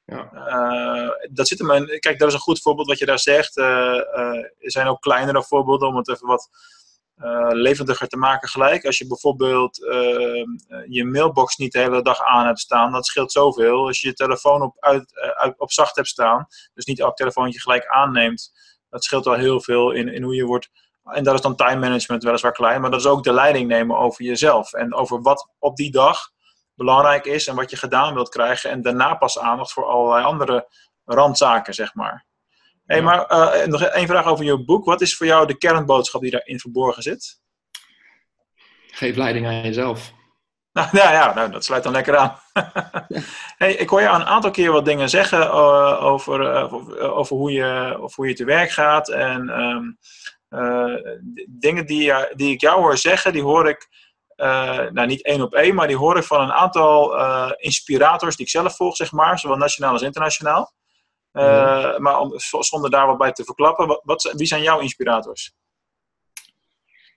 Ja. 0.04 0.30
Eh, 0.32 1.28
dat 1.30 1.48
zit 1.48 1.58
hem 1.58 1.70
in, 1.70 1.98
kijk, 2.00 2.18
dat 2.18 2.28
is 2.28 2.34
een 2.34 2.40
goed 2.40 2.62
voorbeeld 2.62 2.88
wat 2.88 2.98
je 2.98 3.06
daar 3.06 3.18
zegt. 3.18 3.56
Eh, 3.56 3.66
eh, 3.96 4.36
er 4.36 4.70
zijn 4.70 4.86
ook 4.86 5.00
kleinere 5.00 5.42
voorbeelden 5.42 5.88
om 5.88 5.96
het 5.96 6.08
even 6.08 6.26
wat 6.26 6.48
eh, 7.16 7.48
levendiger 7.52 8.08
te 8.08 8.16
maken 8.16 8.48
gelijk. 8.48 8.84
Als 8.84 8.98
je 8.98 9.06
bijvoorbeeld 9.06 9.84
eh, 9.86 10.44
je 10.88 11.04
mailbox 11.04 11.56
niet 11.56 11.72
de 11.72 11.78
hele 11.78 12.02
dag 12.02 12.20
aan 12.20 12.46
hebt 12.46 12.58
staan, 12.58 12.92
dat 12.92 13.06
scheelt 13.06 13.32
zoveel. 13.32 13.86
Als 13.86 14.00
je 14.00 14.08
je 14.08 14.14
telefoon 14.14 14.62
op, 14.62 14.76
uit, 14.78 15.16
eh, 15.18 15.28
uit- 15.28 15.58
op 15.58 15.72
zacht 15.72 15.96
hebt 15.96 16.08
staan, 16.08 16.46
dus 16.74 16.84
niet 16.84 17.00
elk 17.00 17.16
telefoontje 17.16 17.60
gelijk 17.60 17.86
aanneemt, 17.86 18.52
dat 18.92 19.04
scheelt 19.04 19.26
al 19.26 19.34
heel 19.34 19.60
veel 19.60 19.90
in, 19.90 20.08
in 20.08 20.22
hoe 20.22 20.34
je 20.34 20.44
wordt. 20.44 20.70
En 21.04 21.24
dat 21.24 21.34
is 21.34 21.40
dan 21.40 21.56
time 21.56 21.80
management 21.80 22.22
weliswaar 22.22 22.52
klein, 22.52 22.80
maar 22.80 22.90
dat 22.90 23.00
is 23.00 23.06
ook 23.06 23.24
de 23.24 23.32
leiding 23.32 23.68
nemen 23.68 23.98
over 23.98 24.24
jezelf. 24.24 24.72
En 24.72 24.94
over 24.94 25.22
wat 25.22 25.50
op 25.58 25.76
die 25.76 25.90
dag 25.90 26.30
belangrijk 26.74 27.24
is 27.24 27.46
en 27.46 27.54
wat 27.54 27.70
je 27.70 27.76
gedaan 27.76 28.14
wilt 28.14 28.28
krijgen. 28.28 28.70
En 28.70 28.82
daarna 28.82 29.14
pas 29.14 29.38
aandacht 29.38 29.72
voor 29.72 29.84
allerlei 29.84 30.24
andere 30.24 30.68
randzaken, 31.04 31.74
zeg 31.74 31.94
maar. 31.94 32.26
Hey, 32.86 32.96
Ja. 32.96 33.02
maar 33.02 33.26
eh, 33.26 33.66
nog 33.66 33.82
één 33.82 34.06
vraag 34.06 34.26
over 34.26 34.44
je 34.44 34.64
boek. 34.64 34.84
Wat 34.84 35.00
is 35.00 35.16
voor 35.16 35.26
jou 35.26 35.46
de 35.46 35.58
kernboodschap 35.58 36.20
die 36.20 36.30
daarin 36.30 36.60
verborgen 36.60 37.02
zit? 37.02 37.40
Geef 38.86 39.16
leiding 39.16 39.46
aan 39.46 39.62
jezelf. 39.62 40.12
Nou 40.78 40.88
ja, 40.92 41.12
ja 41.12 41.34
nou, 41.34 41.50
dat 41.50 41.64
sluit 41.64 41.82
dan 41.82 41.92
lekker 41.92 42.16
aan. 42.16 42.36
hey, 43.58 43.74
ik 43.74 43.88
hoor 43.88 44.00
je 44.00 44.06
een 44.06 44.24
aantal 44.24 44.50
keer 44.50 44.72
wat 44.72 44.84
dingen 44.84 45.08
zeggen 45.08 45.40
eh, 45.40 46.04
over, 46.04 46.54
eh, 46.54 46.72
over, 46.72 47.12
over 47.12 47.36
hoe 47.36 47.52
je, 47.52 47.98
of 48.00 48.16
hoe 48.16 48.28
je 48.28 48.34
te 48.34 48.44
werk 48.44 48.70
gaat. 48.70 49.08
En 49.08 49.48
ehm, 49.48 49.84
eh, 50.48 51.14
dingen 51.48 51.86
die, 51.86 52.12
eh, 52.12 52.34
die 52.36 52.52
ik 52.52 52.60
jou 52.60 52.80
hoor 52.80 52.96
zeggen, 52.96 53.32
die 53.32 53.42
hoor 53.42 53.68
ik, 53.68 53.88
eh, 54.36 54.78
nou 54.90 55.06
niet 55.06 55.24
één 55.24 55.42
op 55.42 55.54
één, 55.54 55.74
maar 55.74 55.86
die 55.86 55.96
hoor 55.96 56.16
ik 56.16 56.24
van 56.24 56.40
een 56.40 56.52
aantal 56.52 57.18
eh, 57.18 57.50
inspirators 57.56 58.36
die 58.36 58.44
ik 58.46 58.50
zelf 58.52 58.76
volg, 58.76 58.96
zeg 58.96 59.12
maar, 59.12 59.38
zowel 59.38 59.56
nationaal 59.56 59.92
als 59.92 60.02
internationaal. 60.02 60.72
Eh, 61.32 61.42
Ja. 61.44 61.98
Maar 61.98 62.18
om, 62.18 62.32
zonder 62.38 62.90
daar 62.90 63.06
wat 63.06 63.18
bij 63.18 63.32
te 63.32 63.44
verklappen, 63.44 64.00
wat, 64.02 64.32
wie 64.36 64.46
zijn 64.46 64.62
jouw 64.62 64.80
inspirators? 64.80 65.52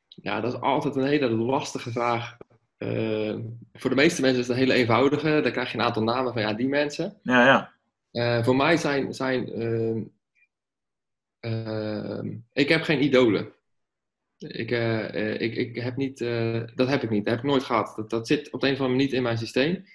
Ja, 0.08 0.42
dat 0.42 0.54
is 0.54 0.60
altijd 0.62 0.96
een 0.96 1.06
hele 1.06 1.30
lastige 1.30 1.92
vraag. 1.92 2.38
Eh, 2.78 3.36
voor 3.74 3.90
de 3.90 3.96
meeste 3.96 4.22
mensen 4.22 4.40
is 4.40 4.48
het 4.48 4.58
een 4.58 4.64
hele 4.64 4.74
eenvoudige. 4.74 5.40
Dan 5.42 5.52
krijg 5.52 5.72
je 5.72 5.78
een 5.78 5.84
aantal 5.84 6.04
namen 6.04 6.34
van 6.34 6.42
ja, 6.42 6.54
die 6.54 6.68
mensen. 6.68 7.20
Ja, 7.24 7.46
ja. 7.46 7.74
Eh, 8.12 8.44
voor 8.44 8.56
mij 8.56 8.78
zijn. 8.78 9.14
zijn 9.14 9.54
ehm, 9.54 10.04
ehm, 11.40 12.38
ik 12.54 12.70
heb 12.70 12.82
geen 12.82 13.04
idolen. 13.04 13.54
Ik, 14.38 14.72
eh, 14.72 15.42
ik, 15.42 15.56
ik 15.56 15.76
heb 15.76 15.96
niet, 15.96 16.20
dat 16.76 16.88
heb 16.88 17.04
ik 17.04 17.10
niet. 17.10 17.26
Dat 17.26 17.34
heb 17.34 17.44
ik 17.44 17.50
nooit 17.50 17.64
gehad. 17.64 17.94
Dat, 17.96 18.10
dat 18.10 18.28
zit 18.28 18.52
op 18.52 18.62
de 18.62 18.68
een 18.68 18.74
of 18.74 18.80
andere 18.80 18.90
manier 18.90 19.06
niet 19.06 19.14
in 19.14 19.24
mijn 19.24 19.38
systeem. 19.38 19.86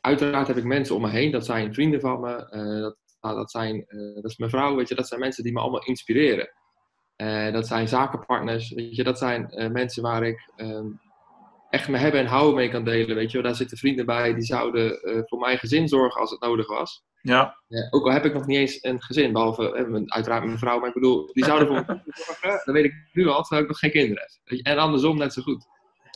Uiteraard 0.00 0.46
heb 0.46 0.56
ik 0.56 0.64
mensen 0.64 0.94
om 0.94 1.02
me 1.02 1.08
heen. 1.08 1.30
Dat 1.30 1.44
zijn 1.44 1.74
vrienden 1.74 2.00
van 2.00 2.20
me. 2.20 2.36
dat, 2.80 2.96
nou, 3.20 3.36
dat, 3.36 3.50
zijn, 3.50 3.84
dat 4.14 4.30
is 4.30 4.36
mijn 4.36 4.50
vrouw. 4.50 4.76
Weet 4.76 4.88
je, 4.88 4.94
dat 4.94 5.08
zijn 5.08 5.20
mensen 5.20 5.44
die 5.44 5.52
me 5.52 5.60
allemaal 5.60 5.84
inspireren. 5.84 6.50
Dat 7.52 7.66
zijn 7.66 7.88
zakenpartners. 7.88 8.70
Weet 8.70 8.96
je, 8.96 9.04
dat 9.04 9.18
zijn 9.18 9.72
mensen 9.72 10.02
waar 10.02 10.22
ik 10.22 10.50
ehm, 10.56 10.86
echt 11.70 11.88
me 11.88 11.96
hebben 11.96 12.20
en 12.20 12.26
houden 12.26 12.54
mee 12.54 12.68
kan 12.68 12.84
delen. 12.84 13.16
Weet 13.16 13.30
je, 13.30 13.36
wel. 13.36 13.46
daar 13.46 13.54
zitten 13.54 13.76
vrienden 13.78 14.06
bij 14.06 14.34
die 14.34 14.44
zouden 14.44 15.00
eh, 15.02 15.20
voor 15.24 15.38
mijn 15.38 15.58
gezin 15.58 15.88
zorgen 15.88 16.20
als 16.20 16.30
het 16.30 16.40
nodig 16.40 16.66
was. 16.68 17.06
Ja, 17.22 17.56
Ja, 17.68 17.86
ook 17.90 18.04
al 18.06 18.12
heb 18.12 18.24
ik 18.24 18.32
nog 18.34 18.46
niet 18.46 18.56
eens 18.56 18.78
een 18.82 19.02
gezin, 19.02 19.32
behalve 19.32 19.72
eh, 19.72 19.86
mijn- 19.86 20.12
uiteraard 20.12 20.44
mijn 20.44 20.58
vrouw, 20.58 20.78
maar 20.78 20.88
ik 20.88 20.94
bedoel, 20.94 21.26
die 21.32 21.44
zouden 21.44 21.68
voor 21.68 21.76
me 21.86 22.00
zorgen. 22.04 22.50
Dat 22.64 22.74
weet 22.74 22.84
ik 22.84 22.94
nu 23.12 23.26
al, 23.26 23.40
terwijl 23.40 23.62
ik 23.62 23.68
nog 23.68 23.78
geen 23.78 23.90
kinderen 23.90 24.22
heb. 24.44 24.58
En 24.58 24.78
andersom 24.78 25.16
net 25.18 25.32
zo 25.32 25.42
goed. 25.42 25.64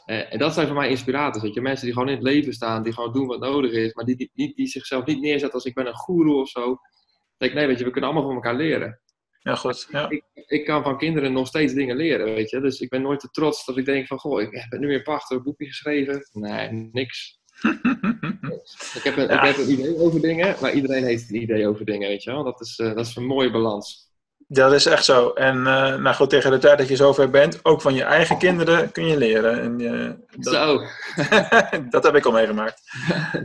Eh, 0.04 0.32
en 0.32 0.38
dat 0.38 0.54
zijn 0.54 0.66
voor 0.66 0.76
mij 0.76 0.88
inspirators, 0.88 1.42
weet 1.42 1.54
je. 1.54 1.61
Mensen 1.61 1.85
die 1.85 1.94
gewoon 1.94 2.09
in 2.09 2.14
het 2.14 2.25
leven 2.25 2.52
staan, 2.52 2.82
die 2.82 2.92
gewoon 2.92 3.12
doen 3.12 3.26
wat 3.26 3.40
nodig 3.40 3.73
is, 3.73 3.94
maar 3.94 4.04
die, 4.04 4.16
die, 4.16 4.30
die, 4.35 4.54
die 4.54 4.66
zichzelf 4.66 5.04
niet 5.06 5.21
neerzetten 5.21 5.52
als 5.52 5.64
ik 5.64 5.75
ben 5.75 5.87
een 5.87 5.94
goeroe 5.94 6.40
of 6.40 6.49
zo. 6.49 6.71
Ik 6.73 6.78
denk, 7.38 7.52
nee, 7.54 7.66
weet 7.66 7.78
je, 7.78 7.85
we 7.85 7.90
kunnen 7.90 8.11
allemaal 8.11 8.28
van 8.28 8.37
elkaar 8.37 8.54
leren. 8.54 9.00
Ja 9.42 9.54
goed. 9.54 9.87
Ja. 9.90 10.08
Ik, 10.11 10.25
ik 10.34 10.64
kan 10.64 10.82
van 10.82 10.99
kinderen 10.99 11.32
nog 11.32 11.46
steeds 11.46 11.72
dingen 11.72 11.96
leren, 11.96 12.34
weet 12.34 12.50
je. 12.50 12.61
Dus 12.61 12.80
ik 12.80 12.88
ben 12.88 13.02
nooit 13.02 13.20
te 13.20 13.30
trots 13.30 13.64
dat 13.64 13.76
ik 13.76 13.84
denk 13.84 14.06
van, 14.06 14.18
goh, 14.18 14.40
ik 14.40 14.66
heb 14.70 14.80
nu 14.80 14.87
weer 14.87 15.02
prachtig 15.02 15.37
een 15.37 15.42
boekje 15.42 15.66
geschreven. 15.66 16.28
Nee, 16.32 16.70
niks. 16.92 17.40
Ik 18.94 19.02
heb, 19.02 19.16
een, 19.16 19.26
Ja. 19.26 19.42
ik 19.42 19.56
heb 19.56 19.66
een 19.66 19.72
idee 19.72 19.96
over 19.99 20.20
dingen, 20.20 20.56
maar 20.61 20.72
iedereen 20.72 21.04
heeft 21.04 21.30
een 21.30 21.42
idee 21.42 21.68
over 21.68 21.84
dingen, 21.84 22.08
weet 22.08 22.22
je 22.22 22.30
wel. 22.30 22.44
Dat 22.44 22.61
is, 22.61 22.78
eh, 22.78 22.94
dat 22.94 23.06
is 23.06 23.16
een 23.16 23.26
mooie 23.26 23.50
balans. 23.50 24.11
Dat 24.49 24.72
is 24.72 24.87
echt 24.87 25.04
zo. 25.04 25.30
En 25.30 25.56
eh, 25.56 25.96
nou 25.96 26.14
goed, 26.14 26.30
tegen 26.30 26.50
de 26.50 26.58
tijd 26.58 26.78
dat 26.78 26.88
je 26.88 26.96
zover 26.96 27.30
bent, 27.30 27.64
ook 27.64 27.80
van 27.80 27.94
je 27.94 28.02
eigen 28.02 28.38
kinderen 28.38 28.92
kun 28.92 29.06
je 29.06 29.16
leren. 29.16 29.61
En, 29.61 29.80
eh, 29.80 30.11
dat, 30.37 30.54
Zo. 30.54 30.80
dat 31.90 32.04
heb 32.04 32.14
ik 32.14 32.25
al 32.25 32.32
meegemaakt. 32.32 32.82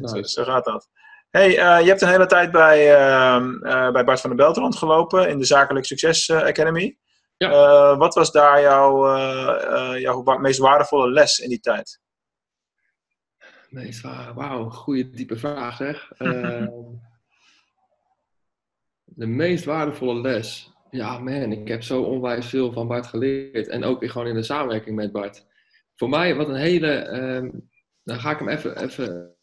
Zo 0.21 0.43
gaat 0.43 0.65
dat. 0.65 0.89
Hey, 1.37 1.57
eh, 1.57 1.81
je 1.81 1.87
hebt 1.87 2.01
een 2.01 2.07
hele 2.07 2.25
tijd 2.25 2.51
bij, 2.51 2.95
ehm, 2.95 3.63
eh, 3.63 3.91
bij 3.91 4.03
Bart 4.03 4.21
van 4.21 4.29
der 4.29 4.39
Belt 4.39 4.57
rondgelopen 4.57 5.29
in 5.29 5.39
de 5.39 5.45
Zakelijk 5.45 5.85
Succes 5.85 6.29
eh, 6.29 6.41
Academy. 6.41 6.97
Ja. 7.37 7.97
Wat 7.97 8.13
was 8.13 8.31
daar 8.31 8.61
jouw, 8.61 9.17
jouw 9.97 10.37
meest 10.37 10.59
waardevolle 10.59 11.11
les 11.11 11.39
in 11.39 11.49
die 11.49 11.59
tijd? 11.59 11.99
Is 13.69 14.01
waar. 14.01 14.33
Wauw, 14.33 14.69
goede 14.69 15.09
diepe 15.09 15.37
vraag 15.37 15.75
zeg. 15.75 16.11
Ehm, 16.17 16.67
de 19.03 19.27
meest 19.27 19.65
waardevolle 19.65 20.21
les. 20.21 20.71
Ja, 20.89 21.19
man, 21.19 21.51
ik 21.51 21.67
heb 21.67 21.83
zo 21.83 22.01
onwijs 22.01 22.45
veel 22.45 22.71
van 22.71 22.87
Bart 22.87 23.07
geleerd. 23.07 23.67
En 23.67 23.83
ook 23.83 24.05
gewoon 24.05 24.27
in 24.27 24.35
de 24.35 24.43
samenwerking 24.43 24.95
met 24.95 25.11
Bart. 25.11 25.45
Voor 25.95 26.09
mij, 26.09 26.35
wat 26.35 26.49
een 26.49 26.55
hele. 26.55 26.93
ehm, 26.93 27.49
dan 28.03 28.19
ga 28.19 28.31
ik 28.31 28.39
hem 28.39 28.49
even. 28.49 28.83
even 28.83 29.36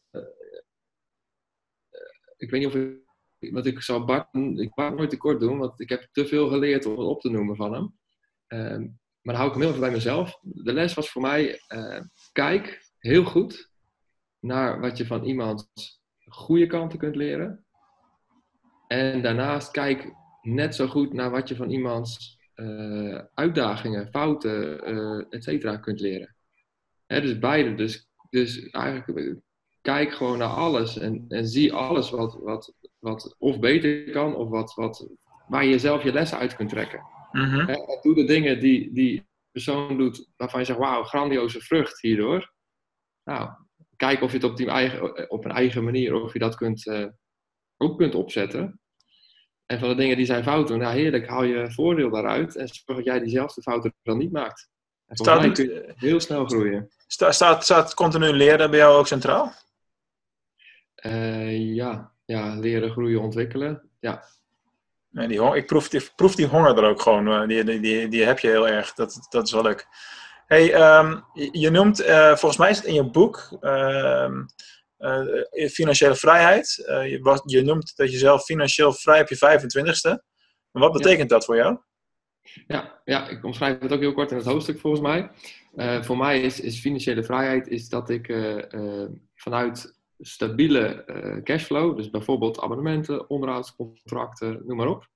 ik 2.44 2.50
weet 2.50 2.60
niet 2.60 2.74
of 2.74 2.74
ik. 2.74 3.52
Want 3.52 3.66
ik 3.66 3.80
zal 3.80 4.04
Bart, 4.04 4.34
ik 4.34 4.74
Bart 4.74 4.96
nooit 4.96 5.10
tekort 5.10 5.40
doen, 5.40 5.58
want 5.58 5.80
ik 5.80 5.88
heb 5.88 6.08
te 6.12 6.26
veel 6.26 6.48
geleerd 6.48 6.86
om 6.86 6.98
het 6.98 7.06
op 7.06 7.20
te 7.20 7.30
noemen 7.30 7.56
van 7.56 7.72
hem. 7.72 7.94
Ehm, 8.46 8.80
maar 9.20 9.34
dan 9.34 9.34
hou 9.34 9.48
ik 9.48 9.52
hem 9.52 9.62
heel 9.62 9.70
even 9.70 9.80
bij 9.80 9.90
mezelf. 9.90 10.38
De 10.42 10.72
les 10.72 10.94
was 10.94 11.10
voor 11.10 11.22
mij: 11.22 11.60
eh, 11.66 12.00
kijk 12.32 12.90
heel 12.98 13.24
goed 13.24 13.70
naar 14.40 14.80
wat 14.80 14.96
je 14.96 15.06
van 15.06 15.24
iemands 15.24 16.00
goede 16.24 16.66
kanten 16.66 16.98
kunt 16.98 17.16
leren. 17.16 17.64
En 18.86 19.22
daarnaast 19.22 19.70
kijk 19.70 20.12
net 20.42 20.74
zo 20.74 20.86
goed 20.86 21.12
naar 21.12 21.30
wat 21.30 21.48
je 21.48 21.56
van 21.56 21.70
iemands 21.70 22.38
eh, 22.54 23.20
uitdagingen, 23.34 24.08
fouten, 24.10 24.84
eh 24.84 25.24
et 25.30 25.44
cetera 25.44 25.76
kunt 25.76 26.00
leren. 26.00 26.36
Hè, 27.06 27.20
dus 27.20 27.38
beide. 27.38 27.74
Dus, 27.74 28.08
dus 28.30 28.70
eigenlijk 28.70 29.40
kijk 29.84 30.12
gewoon 30.12 30.38
naar 30.38 30.48
alles 30.48 30.98
en, 30.98 31.24
en 31.28 31.46
zie 31.46 31.72
alles 31.72 32.10
wat, 32.10 32.38
wat, 32.42 32.74
wat 32.98 33.34
of 33.38 33.58
beter 33.58 34.10
kan 34.10 34.34
of 34.34 34.48
wat, 34.48 34.74
wat, 34.74 35.08
waar 35.48 35.64
je 35.64 35.78
zelf 35.78 36.02
je 36.02 36.12
lessen 36.12 36.38
uit 36.38 36.56
kunt 36.56 36.68
trekken. 36.68 37.02
Mhm. 37.32 37.68
En 37.68 37.98
doe 38.02 38.14
de 38.14 38.24
dingen 38.24 38.60
die 38.60 38.92
die 38.92 39.26
persoon 39.50 39.96
doet 39.98 40.28
waarvan 40.36 40.60
je 40.60 40.66
zegt, 40.66 40.78
wauw, 40.78 41.02
grandioze 41.02 41.60
vrucht 41.60 42.00
hierdoor. 42.00 42.52
Nou, 43.24 43.50
kijk 43.96 44.22
of 44.22 44.30
je 44.30 44.36
het 44.36 44.46
op, 44.46 44.56
die 44.56 44.68
eigen, 44.68 45.30
op 45.30 45.44
een 45.44 45.50
eigen 45.50 45.84
manier, 45.84 46.14
of 46.14 46.32
je 46.32 46.38
dat 46.38 46.54
kunt, 46.54 46.86
eh, 46.86 47.06
ook 47.76 47.98
kunt 47.98 48.14
opzetten. 48.14 48.80
En 49.66 49.78
van 49.78 49.88
de 49.88 49.94
dingen 49.94 50.16
die 50.16 50.26
zijn 50.26 50.42
fout 50.42 50.68
doen, 50.68 50.78
nou 50.78 50.94
heerlijk, 50.96 51.28
haal 51.28 51.44
je 51.44 51.72
voordeel 51.72 52.10
daaruit 52.10 52.56
en 52.56 52.68
zorg 52.68 52.96
dat 52.98 53.04
jij 53.06 53.18
diezelfde 53.20 53.62
fouten 53.62 53.94
dan 54.02 54.18
niet 54.18 54.32
maakt. 54.32 54.68
En 55.06 55.06
mij 55.06 55.16
Staat, 55.16 55.52
kun 55.52 55.64
je 55.64 55.92
heel 55.96 56.20
snel 56.20 56.46
groeien. 56.46 56.88
sta- 57.06 57.32
staat, 57.32 57.64
staat 57.64 57.94
continu 57.94 58.32
leren 58.32 58.70
bij 58.70 58.78
jou 58.78 58.98
ook 58.98 59.06
centraal? 59.06 59.52
Eh, 61.04 61.74
ja. 61.74 62.12
ja, 62.24 62.54
leren, 62.58 62.90
groeien, 62.90 63.20
ontwikkelen. 63.20 63.90
Ja, 64.00 64.24
Nee, 65.14 65.28
die 65.28 65.54
ik 65.56 65.66
proef 65.66 65.88
die, 65.88 66.00
proef 66.16 66.34
die 66.34 66.46
honger 66.46 66.78
er 66.78 66.88
ook 66.88 67.00
gewoon. 67.00 67.28
eh, 67.28 67.48
Die, 67.48 67.64
die, 67.64 67.80
die, 67.80 68.08
die 68.08 68.24
heb 68.24 68.38
je 68.38 68.48
heel 68.48 68.68
erg. 68.68 68.94
Dat, 68.94 69.26
dat 69.30 69.46
is 69.46 69.52
wel 69.52 69.62
leuk. 69.62 69.86
Hey, 70.46 70.72
ehm, 70.74 71.20
je, 71.52 71.70
noemt, 71.70 72.00
eh, 72.00 72.26
volgens 72.28 72.56
mij 72.56 72.70
is 72.70 72.76
het 72.76 72.86
in 72.86 72.94
je 72.94 73.10
boek, 73.10 73.56
ehm, 73.60 74.42
eh, 74.96 75.68
financiële 75.68 76.14
vrijheid. 76.14 76.74
Je, 76.86 77.40
je 77.44 77.62
noemt 77.62 77.96
dat 77.96 78.12
je 78.12 78.18
zelf 78.18 78.44
financieel 78.44 78.92
vrij 78.92 79.20
op 79.20 79.28
je 79.28 79.36
25ste. 79.36 80.22
Maar 80.70 80.82
wat 80.82 80.92
betekent 80.92 81.28
dat 81.28 81.44
voor 81.44 81.56
jou? 81.56 81.78
Ja, 82.66 83.00
ja, 83.04 83.28
ik 83.28 83.44
omschrijf 83.44 83.80
het 83.80 83.92
ook 83.92 84.00
heel 84.00 84.12
kort 84.14 84.30
in 84.30 84.36
het 84.36 84.46
hoofdstuk 84.46 84.78
volgens 84.78 85.02
mij. 85.02 85.30
Voor 86.02 86.16
mij 86.16 86.40
is, 86.40 86.60
is 86.60 86.80
financiële 86.80 87.24
vrijheid 87.24 87.68
is 87.68 87.88
dat 87.88 88.10
ik 88.10 88.34
vanuit 89.34 89.98
stabiele 90.26 91.04
eh, 91.04 91.42
cashflow, 91.42 91.96
dus 91.96 92.10
bijvoorbeeld 92.10 92.60
abonnementen, 92.60 93.30
onderhoudscontracten, 93.30 94.62
noem 94.66 94.76
maar 94.76 94.88
op. 94.88 95.08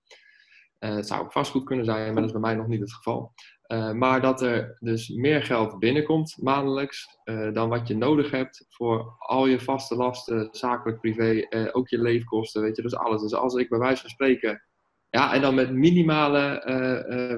Eh, 0.78 0.94
het 0.94 1.06
zou 1.06 1.22
ook 1.22 1.32
vastgoed 1.32 1.64
kunnen 1.64 1.84
zijn, 1.84 2.04
maar 2.04 2.14
dat 2.14 2.24
is 2.24 2.32
bij 2.32 2.40
mij 2.40 2.54
nog 2.54 2.66
niet 2.66 2.80
het 2.80 2.92
geval. 2.92 3.32
Eh, 3.62 3.92
maar 3.92 4.20
dat 4.20 4.42
er 4.42 4.76
dus 4.80 5.08
meer 5.08 5.42
geld 5.42 5.78
binnenkomt 5.78 6.36
maandelijks 6.42 7.16
dan 7.52 7.68
wat 7.68 7.88
je 7.88 7.96
nodig 7.96 8.30
hebt 8.30 8.66
voor 8.68 9.16
al 9.18 9.46
je 9.46 9.60
vaste 9.60 9.94
lasten, 9.94 10.48
zakelijk, 10.50 11.00
privé, 11.00 11.46
ook 11.72 11.88
je 11.88 12.00
leefkosten, 12.00 12.62
weet 12.62 12.76
je, 12.76 12.82
dus 12.82 12.94
alles. 12.94 13.22
Dus 13.22 13.34
als 13.34 13.54
ik 13.54 13.68
bij 13.68 13.78
wijze 13.78 14.00
van 14.00 14.10
spreken 14.10 14.62
ja, 15.10 15.34
en 15.34 15.40
dan 15.40 15.54
met 15.54 15.72
minimale 15.72 16.62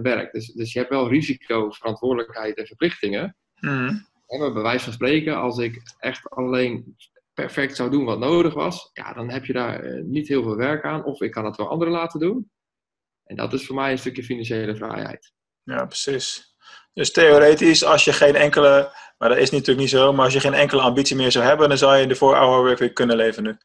werk. 0.02 0.32
Dus, 0.32 0.52
dus 0.52 0.72
je 0.72 0.78
hebt 0.78 0.90
wel 0.90 1.08
risico, 1.08 1.70
verantwoordelijkheid 1.70 2.56
en 2.56 2.66
verplichtingen. 2.66 3.36
Mhm. 3.60 3.94
En 4.30 4.52
bij 4.52 4.62
wijze 4.62 4.84
van 4.84 4.92
spreken, 4.92 5.36
als 5.36 5.58
ik 5.58 5.94
echt 5.98 6.30
alleen 6.30 6.96
perfect 7.40 7.76
zou 7.76 7.90
doen 7.90 8.04
wat 8.04 8.18
nodig 8.18 8.54
was, 8.54 8.90
ja, 8.92 9.12
dan 9.12 9.30
heb 9.30 9.44
je 9.44 9.52
daar 9.52 9.80
eh, 9.80 10.02
niet 10.02 10.28
heel 10.28 10.42
veel 10.42 10.56
werk 10.56 10.84
aan. 10.84 11.04
Of 11.04 11.20
ik 11.20 11.30
kan 11.30 11.44
het 11.44 11.56
wel 11.56 11.68
anderen 11.68 11.94
laten 11.94 12.20
doen. 12.20 12.50
En 13.24 13.36
dat 13.36 13.52
is 13.52 13.66
voor 13.66 13.74
mij 13.74 13.90
een 13.90 13.98
stukje 13.98 14.22
financiële 14.22 14.76
vrijheid. 14.76 15.32
Ja, 15.62 15.84
precies. 15.84 16.54
Dus 16.92 17.12
theoretisch, 17.12 17.84
als 17.84 18.04
je 18.04 18.12
geen 18.12 18.34
enkele, 18.34 18.92
maar 19.18 19.28
dat 19.28 19.38
is 19.38 19.50
natuurlijk 19.50 19.78
niet 19.78 19.90
zo, 19.90 20.12
maar 20.12 20.24
als 20.24 20.34
je 20.34 20.40
geen 20.40 20.54
enkele 20.54 20.82
ambitie 20.82 21.16
meer 21.16 21.32
zou 21.32 21.44
hebben, 21.44 21.68
dan 21.68 21.78
zou 21.78 21.96
je 21.96 22.06
de 22.06 22.14
voor 22.14 22.36
hour 22.36 22.76
weer 22.78 22.92
kunnen 22.92 23.16
leven 23.16 23.42
nu. 23.42 23.56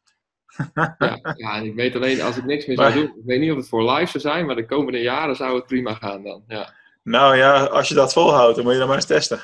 ja, 1.36 1.56
ik 1.56 1.74
weet 1.74 1.94
alleen, 1.94 2.20
als 2.20 2.36
ik 2.36 2.44
niks 2.44 2.66
meer 2.66 2.76
zou 2.76 2.92
doen, 2.92 3.04
ik 3.04 3.24
weet 3.24 3.40
niet 3.40 3.50
of 3.50 3.56
het 3.56 3.68
voor 3.68 3.90
live 3.90 4.18
zou 4.18 4.34
zijn, 4.34 4.46
maar 4.46 4.56
de 4.56 4.66
komende 4.66 5.00
jaren 5.00 5.36
zou 5.36 5.54
het 5.54 5.66
prima 5.66 5.94
gaan 5.94 6.22
dan. 6.22 6.44
Ja. 6.46 6.74
Nou 7.06 7.36
ja, 7.36 7.64
als 7.64 7.88
je 7.88 7.94
dat 7.94 8.12
volhoudt, 8.12 8.56
dan 8.56 8.64
moet 8.64 8.72
je 8.72 8.78
dat 8.78 8.88
maar 8.88 8.96
eens 8.96 9.06
testen. 9.06 9.40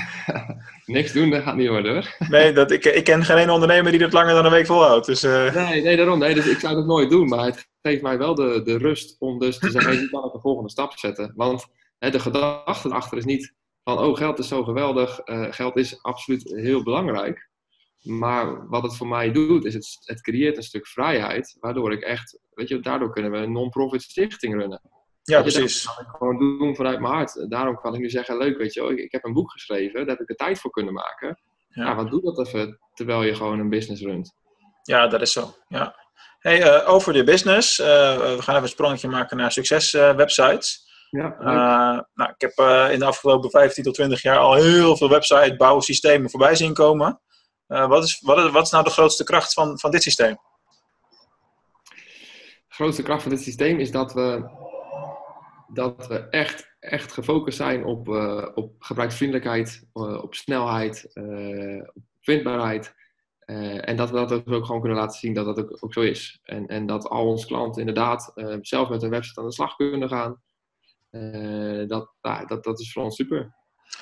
niks 0.86 1.12
doen, 1.12 1.30
dat 1.30 1.42
gaat 1.42 1.56
niet 1.56 1.68
worden 1.68 1.92
hoor. 1.92 2.16
nee, 2.28 2.52
dat, 2.52 2.70
ik, 2.70 2.84
ik 2.84 3.04
ken 3.04 3.24
geen 3.24 3.36
ene 3.36 3.52
ondernemer 3.52 3.90
die 3.90 4.00
dat 4.00 4.12
langer 4.12 4.34
dan 4.34 4.44
een 4.44 4.50
week 4.50 4.66
volhoudt. 4.66 5.06
Dus, 5.06 5.24
uh... 5.24 5.54
nee, 5.54 5.82
nee, 5.82 5.96
daarom. 5.96 6.18
Nee, 6.18 6.34
dus 6.34 6.46
ik 6.46 6.58
zou 6.58 6.74
dat 6.74 6.86
nooit 6.86 7.10
doen, 7.10 7.28
maar 7.28 7.44
het 7.44 7.68
geeft 7.82 8.02
mij 8.02 8.18
wel 8.18 8.34
de, 8.34 8.62
de 8.64 8.78
rust 8.78 9.16
om 9.18 9.38
dus 9.38 9.58
te 9.58 9.70
zeggen, 9.70 10.02
ik 10.02 10.10
kan 10.10 10.30
de 10.32 10.40
volgende 10.40 10.70
stap 10.70 10.98
zetten. 10.98 11.32
Want 11.36 11.66
hè, 11.98 12.10
de 12.10 12.20
gedachte 12.20 12.88
erachter 12.88 13.18
is 13.18 13.24
niet 13.24 13.54
van, 13.84 13.98
oh, 13.98 14.16
geld 14.16 14.38
is 14.38 14.48
zo 14.48 14.64
geweldig, 14.64 15.20
uh, 15.24 15.46
geld 15.52 15.76
is 15.76 16.02
absoluut 16.02 16.52
heel 16.54 16.82
belangrijk. 16.82 17.48
Maar 18.02 18.68
wat 18.68 18.82
het 18.82 18.96
voor 18.96 19.08
mij 19.08 19.32
doet, 19.32 19.64
is 19.64 19.74
het, 19.74 19.98
het 20.04 20.20
creëert 20.20 20.56
een 20.56 20.62
stuk 20.62 20.86
vrijheid, 20.86 21.56
waardoor 21.60 21.92
ik 21.92 22.00
echt, 22.00 22.38
weet 22.50 22.68
je, 22.68 22.80
daardoor 22.80 23.12
kunnen 23.12 23.30
we 23.30 23.38
een 23.38 23.52
non-profit 23.52 24.02
stichting 24.02 24.54
runnen. 24.54 24.99
Ja, 25.22 25.40
precies. 25.40 25.82
Dat 25.82 25.94
kan 25.94 26.04
ik 26.04 26.10
gewoon 26.10 26.38
doen 26.38 26.76
vanuit 26.76 27.00
mijn 27.00 27.12
hart. 27.12 27.50
Daarom 27.50 27.80
kan 27.80 27.94
ik 27.94 28.00
nu 28.00 28.10
zeggen, 28.10 28.36
leuk, 28.36 28.58
weet 28.58 28.74
je 28.74 28.80
wel, 28.80 28.90
ik, 28.90 28.98
ik 28.98 29.12
heb 29.12 29.24
een 29.24 29.32
boek 29.32 29.50
geschreven, 29.50 30.00
daar 30.00 30.16
heb 30.16 30.20
ik 30.20 30.26
de 30.26 30.34
tijd 30.34 30.60
voor 30.60 30.70
kunnen 30.70 30.94
maken. 30.94 31.40
Ja. 31.68 31.84
ja, 31.84 31.94
wat 31.94 32.10
doe 32.10 32.22
dat 32.22 32.46
even 32.46 32.78
terwijl 32.94 33.22
je 33.22 33.34
gewoon 33.34 33.58
een 33.58 33.68
business 33.68 34.02
runt? 34.02 34.34
Ja, 34.82 35.06
dat 35.06 35.20
is 35.20 35.32
zo. 35.32 35.54
Ja. 35.68 35.94
Hey, 36.38 36.82
uh, 36.82 36.88
over 36.88 37.12
de 37.12 37.24
business. 37.24 37.78
Uh, 37.78 37.86
we 37.86 38.36
gaan 38.42 38.54
even 38.54 38.62
een 38.62 38.68
sprongetje 38.68 39.08
maken 39.08 39.36
naar 39.36 39.52
succeswebsites. 39.52 40.88
Uh, 41.10 41.22
ja, 41.22 42.08
nou, 42.14 42.30
ik 42.36 42.40
heb 42.40 42.52
in 42.92 42.98
de 42.98 43.04
afgelopen 43.04 43.50
15 43.50 43.84
tot 43.84 43.94
20 43.94 44.22
jaar 44.22 44.38
al 44.38 44.54
heel 44.54 44.96
veel 44.96 45.08
website 45.08 45.54
bouwsystemen 45.56 46.30
voorbij 46.30 46.54
zien 46.54 46.74
komen. 46.74 47.20
wat, 47.66 48.04
is, 48.04 48.20
wat, 48.20 48.38
is, 48.38 48.50
wat 48.50 48.64
is 48.64 48.70
nou 48.70 48.84
de 48.84 48.90
grootste 48.90 49.24
kracht 49.24 49.52
van, 49.52 49.78
van 49.78 49.90
dit 49.90 50.02
systeem? 50.02 50.38
De 52.68 52.76
grootste 52.76 53.02
kracht 53.02 53.22
van 53.22 53.30
dit 53.30 53.42
systeem 53.42 53.78
is 53.78 53.90
dat 53.90 54.12
we, 54.12 54.48
dat 55.72 56.06
we 56.06 56.18
echt, 56.18 56.76
echt 56.80 57.12
gefocust 57.12 57.56
zijn 57.56 57.84
op, 57.84 58.08
op 58.54 58.74
gebruiksvriendelijkheid, 58.78 59.88
op 59.92 60.34
snelheid, 60.34 61.10
op 61.92 62.02
vindbaarheid. 62.20 62.94
En 63.80 63.96
dat 63.96 64.10
we 64.10 64.16
dat 64.16 64.32
ook 64.32 64.66
gewoon 64.66 64.80
kunnen 64.80 64.98
laten 64.98 65.18
zien 65.18 65.34
dat 65.34 65.44
dat 65.44 65.58
ook, 65.58 65.76
ook 65.80 65.92
zo 65.92 66.00
is. 66.00 66.40
En, 66.42 66.66
en 66.66 66.86
dat 66.86 67.08
al 67.08 67.26
onze 67.26 67.46
klanten 67.46 67.80
inderdaad 67.80 68.32
zelf 68.60 68.88
met 68.88 69.02
een 69.02 69.10
website 69.10 69.40
aan 69.40 69.46
de 69.46 69.52
slag 69.52 69.76
kunnen 69.76 70.08
gaan. 70.08 70.42
Dat, 71.88 72.12
dat, 72.46 72.64
dat 72.64 72.80
is 72.80 72.92
voor 72.92 73.02
ons 73.02 73.16
super. 73.16 73.54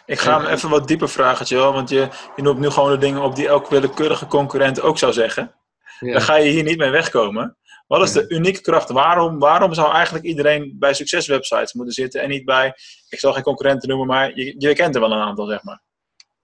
Ik 0.06 0.18
ga 0.18 0.40
hem 0.40 0.50
even 0.50 0.70
wat 0.70 0.88
dieper 0.88 1.08
vragen. 1.08 1.72
Want 1.72 1.88
je, 1.88 2.08
je 2.36 2.42
noemt 2.42 2.58
nu 2.58 2.70
gewoon 2.70 2.90
de 2.90 2.98
dingen 2.98 3.22
op 3.22 3.34
die 3.34 3.48
elke 3.48 3.70
willekeurige 3.70 4.26
concurrent 4.26 4.80
ook 4.80 4.98
zou 4.98 5.12
zeggen. 5.12 5.54
Ja. 6.00 6.12
Dan 6.12 6.20
ga 6.20 6.36
je 6.36 6.50
hier 6.50 6.62
niet 6.62 6.78
mee 6.78 6.90
wegkomen. 6.90 7.56
Wat 7.88 8.02
is 8.02 8.12
de 8.12 8.28
unieke 8.28 8.60
kracht? 8.60 8.90
Waarom, 8.90 9.38
waarom 9.38 9.74
zou 9.74 9.92
eigenlijk 9.92 10.24
iedereen 10.24 10.76
bij 10.78 10.94
succeswebsites 10.94 11.72
moeten 11.72 11.94
zitten 11.94 12.22
en 12.22 12.28
niet 12.28 12.44
bij, 12.44 12.74
ik 13.08 13.18
zal 13.18 13.32
geen 13.32 13.42
concurrenten 13.42 13.88
noemen, 13.88 14.06
maar 14.06 14.36
je, 14.36 14.54
je 14.58 14.74
kent 14.74 14.94
er 14.94 15.00
wel 15.00 15.12
een 15.12 15.18
aantal, 15.18 15.46
zeg 15.46 15.62
maar. 15.62 15.82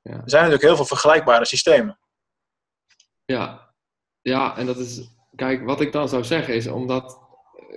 Ja. 0.03 0.13
Er 0.13 0.23
zijn 0.25 0.43
natuurlijk 0.43 0.63
heel 0.63 0.77
veel 0.77 0.85
vergelijkbare 0.85 1.47
systemen. 1.47 1.99
Ja, 3.25 3.75
ja, 4.21 4.57
en 4.57 4.67
dat 4.67 4.79
is, 4.79 5.09
kijk, 5.35 5.65
wat 5.65 5.81
ik 5.81 5.93
dan 5.93 6.09
zou 6.09 6.25
zeggen 6.25 6.55
is 6.55 6.67
omdat, 6.67 7.19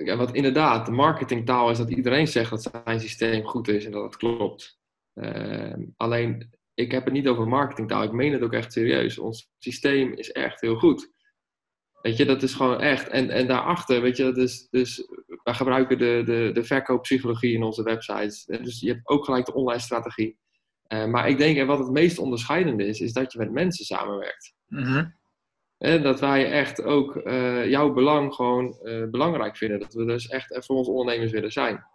ja, 0.04 0.16
wat 0.16 0.34
inderdaad, 0.34 0.86
de 0.86 0.92
marketingtaal 0.92 1.70
is 1.70 1.78
dat 1.78 1.90
iedereen 1.90 2.28
zegt 2.28 2.50
dat 2.50 2.72
zijn 2.86 3.00
systeem 3.00 3.46
goed 3.46 3.68
is 3.68 3.86
en 3.86 3.92
dat 3.92 4.04
het 4.04 4.18
klopt. 4.18 4.80
Uh, 5.14 5.74
alleen, 5.96 6.54
ik 6.74 6.91
heb 6.91 7.04
het 7.04 7.13
niet 7.13 7.28
over 7.28 7.48
marketingtaal, 7.48 8.04
ik 8.04 8.12
meen 8.12 8.34
het 8.34 8.41
ook 8.41 8.54
echt 8.54 8.74
serieus. 8.74 9.18
Ons 9.18 9.50
systeem 9.58 10.13
is 10.13 10.32
echt 10.32 10.62
heel 10.62 10.76
goed. 10.76 11.15
Weet 12.08 12.17
je, 12.17 12.26
dat 12.26 12.43
is 12.43 12.54
gewoon 12.54 12.82
echt. 12.82 13.08
En, 13.08 13.30
en 13.30 13.48
daarachter, 13.48 14.02
weet 14.02 14.17
je, 14.17 14.32
dus, 14.32 14.67
dus 14.70 15.08
wij 15.43 15.54
gebruiken 15.54 15.98
de, 15.98 16.22
de, 16.26 16.50
de 16.54 16.63
verkooppsychologie 16.63 17.54
in 17.54 17.63
onze 17.63 17.84
websites. 17.84 18.46
Dus 18.46 18.80
je 18.80 18.91
hebt 18.91 19.08
ook 19.08 19.26
gelijk 19.26 19.46
de 19.46 19.54
online 19.54 19.82
strategie. 19.82 20.38
Uh, 20.88 21.06
maar 21.06 21.30
ik 21.30 21.38
denk, 21.38 21.58
en 21.58 21.67
wat 21.67 21.80
het 21.80 21.89
meest 21.89 22.17
onderscheidende 22.17 22.86
is, 22.86 23.00
is 23.00 23.13
dat 23.13 23.32
je 23.32 23.38
met 23.38 23.52
mensen 23.52 23.86
samenwerkt. 23.86 24.54
Mm 24.67 24.84
-hmm. 24.84 25.15
En 25.78 26.02
dat 26.02 26.20
wij 26.20 26.52
echt 26.52 26.84
ook 26.84 27.15
uh, 27.15 27.70
jouw 27.70 27.93
belang 27.93 28.34
gewoon 28.34 28.80
uh, 28.84 29.10
belangrijk 29.10 29.58
vinden. 29.58 29.80
Dat 29.80 29.93
we 29.93 30.06
dus 30.06 30.28
echt 30.28 30.65
voor 30.65 30.76
onze 30.76 30.91
ondernemers 30.91 31.32
willen 31.32 31.52
zijn. 31.52 31.86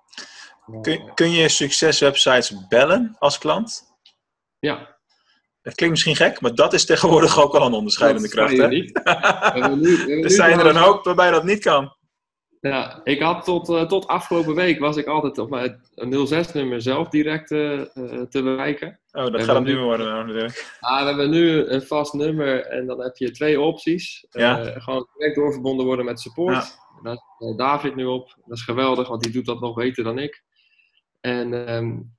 Kun, 0.80 1.14
kun 1.14 1.30
je 1.30 1.48
succeswebsites 1.48 2.68
bellen 2.68 3.16
als 3.18 3.38
klant? 3.38 3.94
Ja. 4.58 4.98
Dat 5.62 5.74
klinkt 5.74 5.94
misschien 5.94 6.16
gek, 6.16 6.40
maar 6.40 6.54
dat 6.54 6.72
is 6.72 6.86
tegenwoordig 6.86 7.42
ook 7.42 7.54
al 7.54 7.66
een 7.66 7.72
onderscheidende 7.72 8.28
dat 8.28 8.36
kracht. 8.36 8.56
Hè? 8.56 8.68
Niet. 8.68 9.00
er 10.24 10.30
zijn 10.30 10.58
er 10.58 10.66
een 10.66 10.76
hoop 10.76 11.04
waarbij 11.04 11.30
dat 11.30 11.44
niet 11.44 11.62
kan. 11.62 11.92
Ja, 12.60 13.00
ik 13.04 13.20
had 13.20 13.44
tot, 13.44 13.68
uh, 13.68 13.82
tot 13.82 14.06
afgelopen 14.06 14.54
week 14.54 14.78
was 14.78 14.96
ik 14.96 15.06
altijd 15.06 15.38
op 15.38 15.50
mijn 15.50 15.80
06-nummer 16.28 16.82
zelf 16.82 17.08
direct 17.08 17.50
uh, 17.50 17.72
uh, 17.72 17.84
te 18.22 18.42
bereiken. 18.42 19.00
Oh, 19.12 19.32
dat 19.32 19.42
gaat 19.42 19.54
hem 19.54 19.64
nu 19.64 19.78
worden 19.78 20.06
nou, 20.06 20.26
natuurlijk. 20.26 20.76
Ah, 20.80 21.00
we 21.00 21.06
hebben 21.06 21.30
nu 21.30 21.66
een 21.66 21.82
vast 21.82 22.12
nummer 22.12 22.66
en 22.66 22.86
dan 22.86 23.02
heb 23.02 23.16
je 23.16 23.30
twee 23.30 23.60
opties. 23.60 24.26
Ja. 24.30 24.64
gewoon 24.64 25.08
direct 25.16 25.36
doorverbonden 25.36 25.86
worden 25.86 26.04
met 26.04 26.20
support. 26.20 26.54
Ja. 26.54 27.02
Daar 27.02 27.14
is 27.50 27.56
David 27.56 27.94
nu 27.94 28.04
op. 28.04 28.36
Dat 28.44 28.56
is 28.56 28.64
geweldig, 28.64 29.08
want 29.08 29.22
die 29.22 29.32
doet 29.32 29.46
dat 29.46 29.60
nog 29.60 29.74
beter 29.74 30.04
dan 30.04 30.18
ik. 30.18 30.42
En, 31.20 31.74
um, 31.74 32.12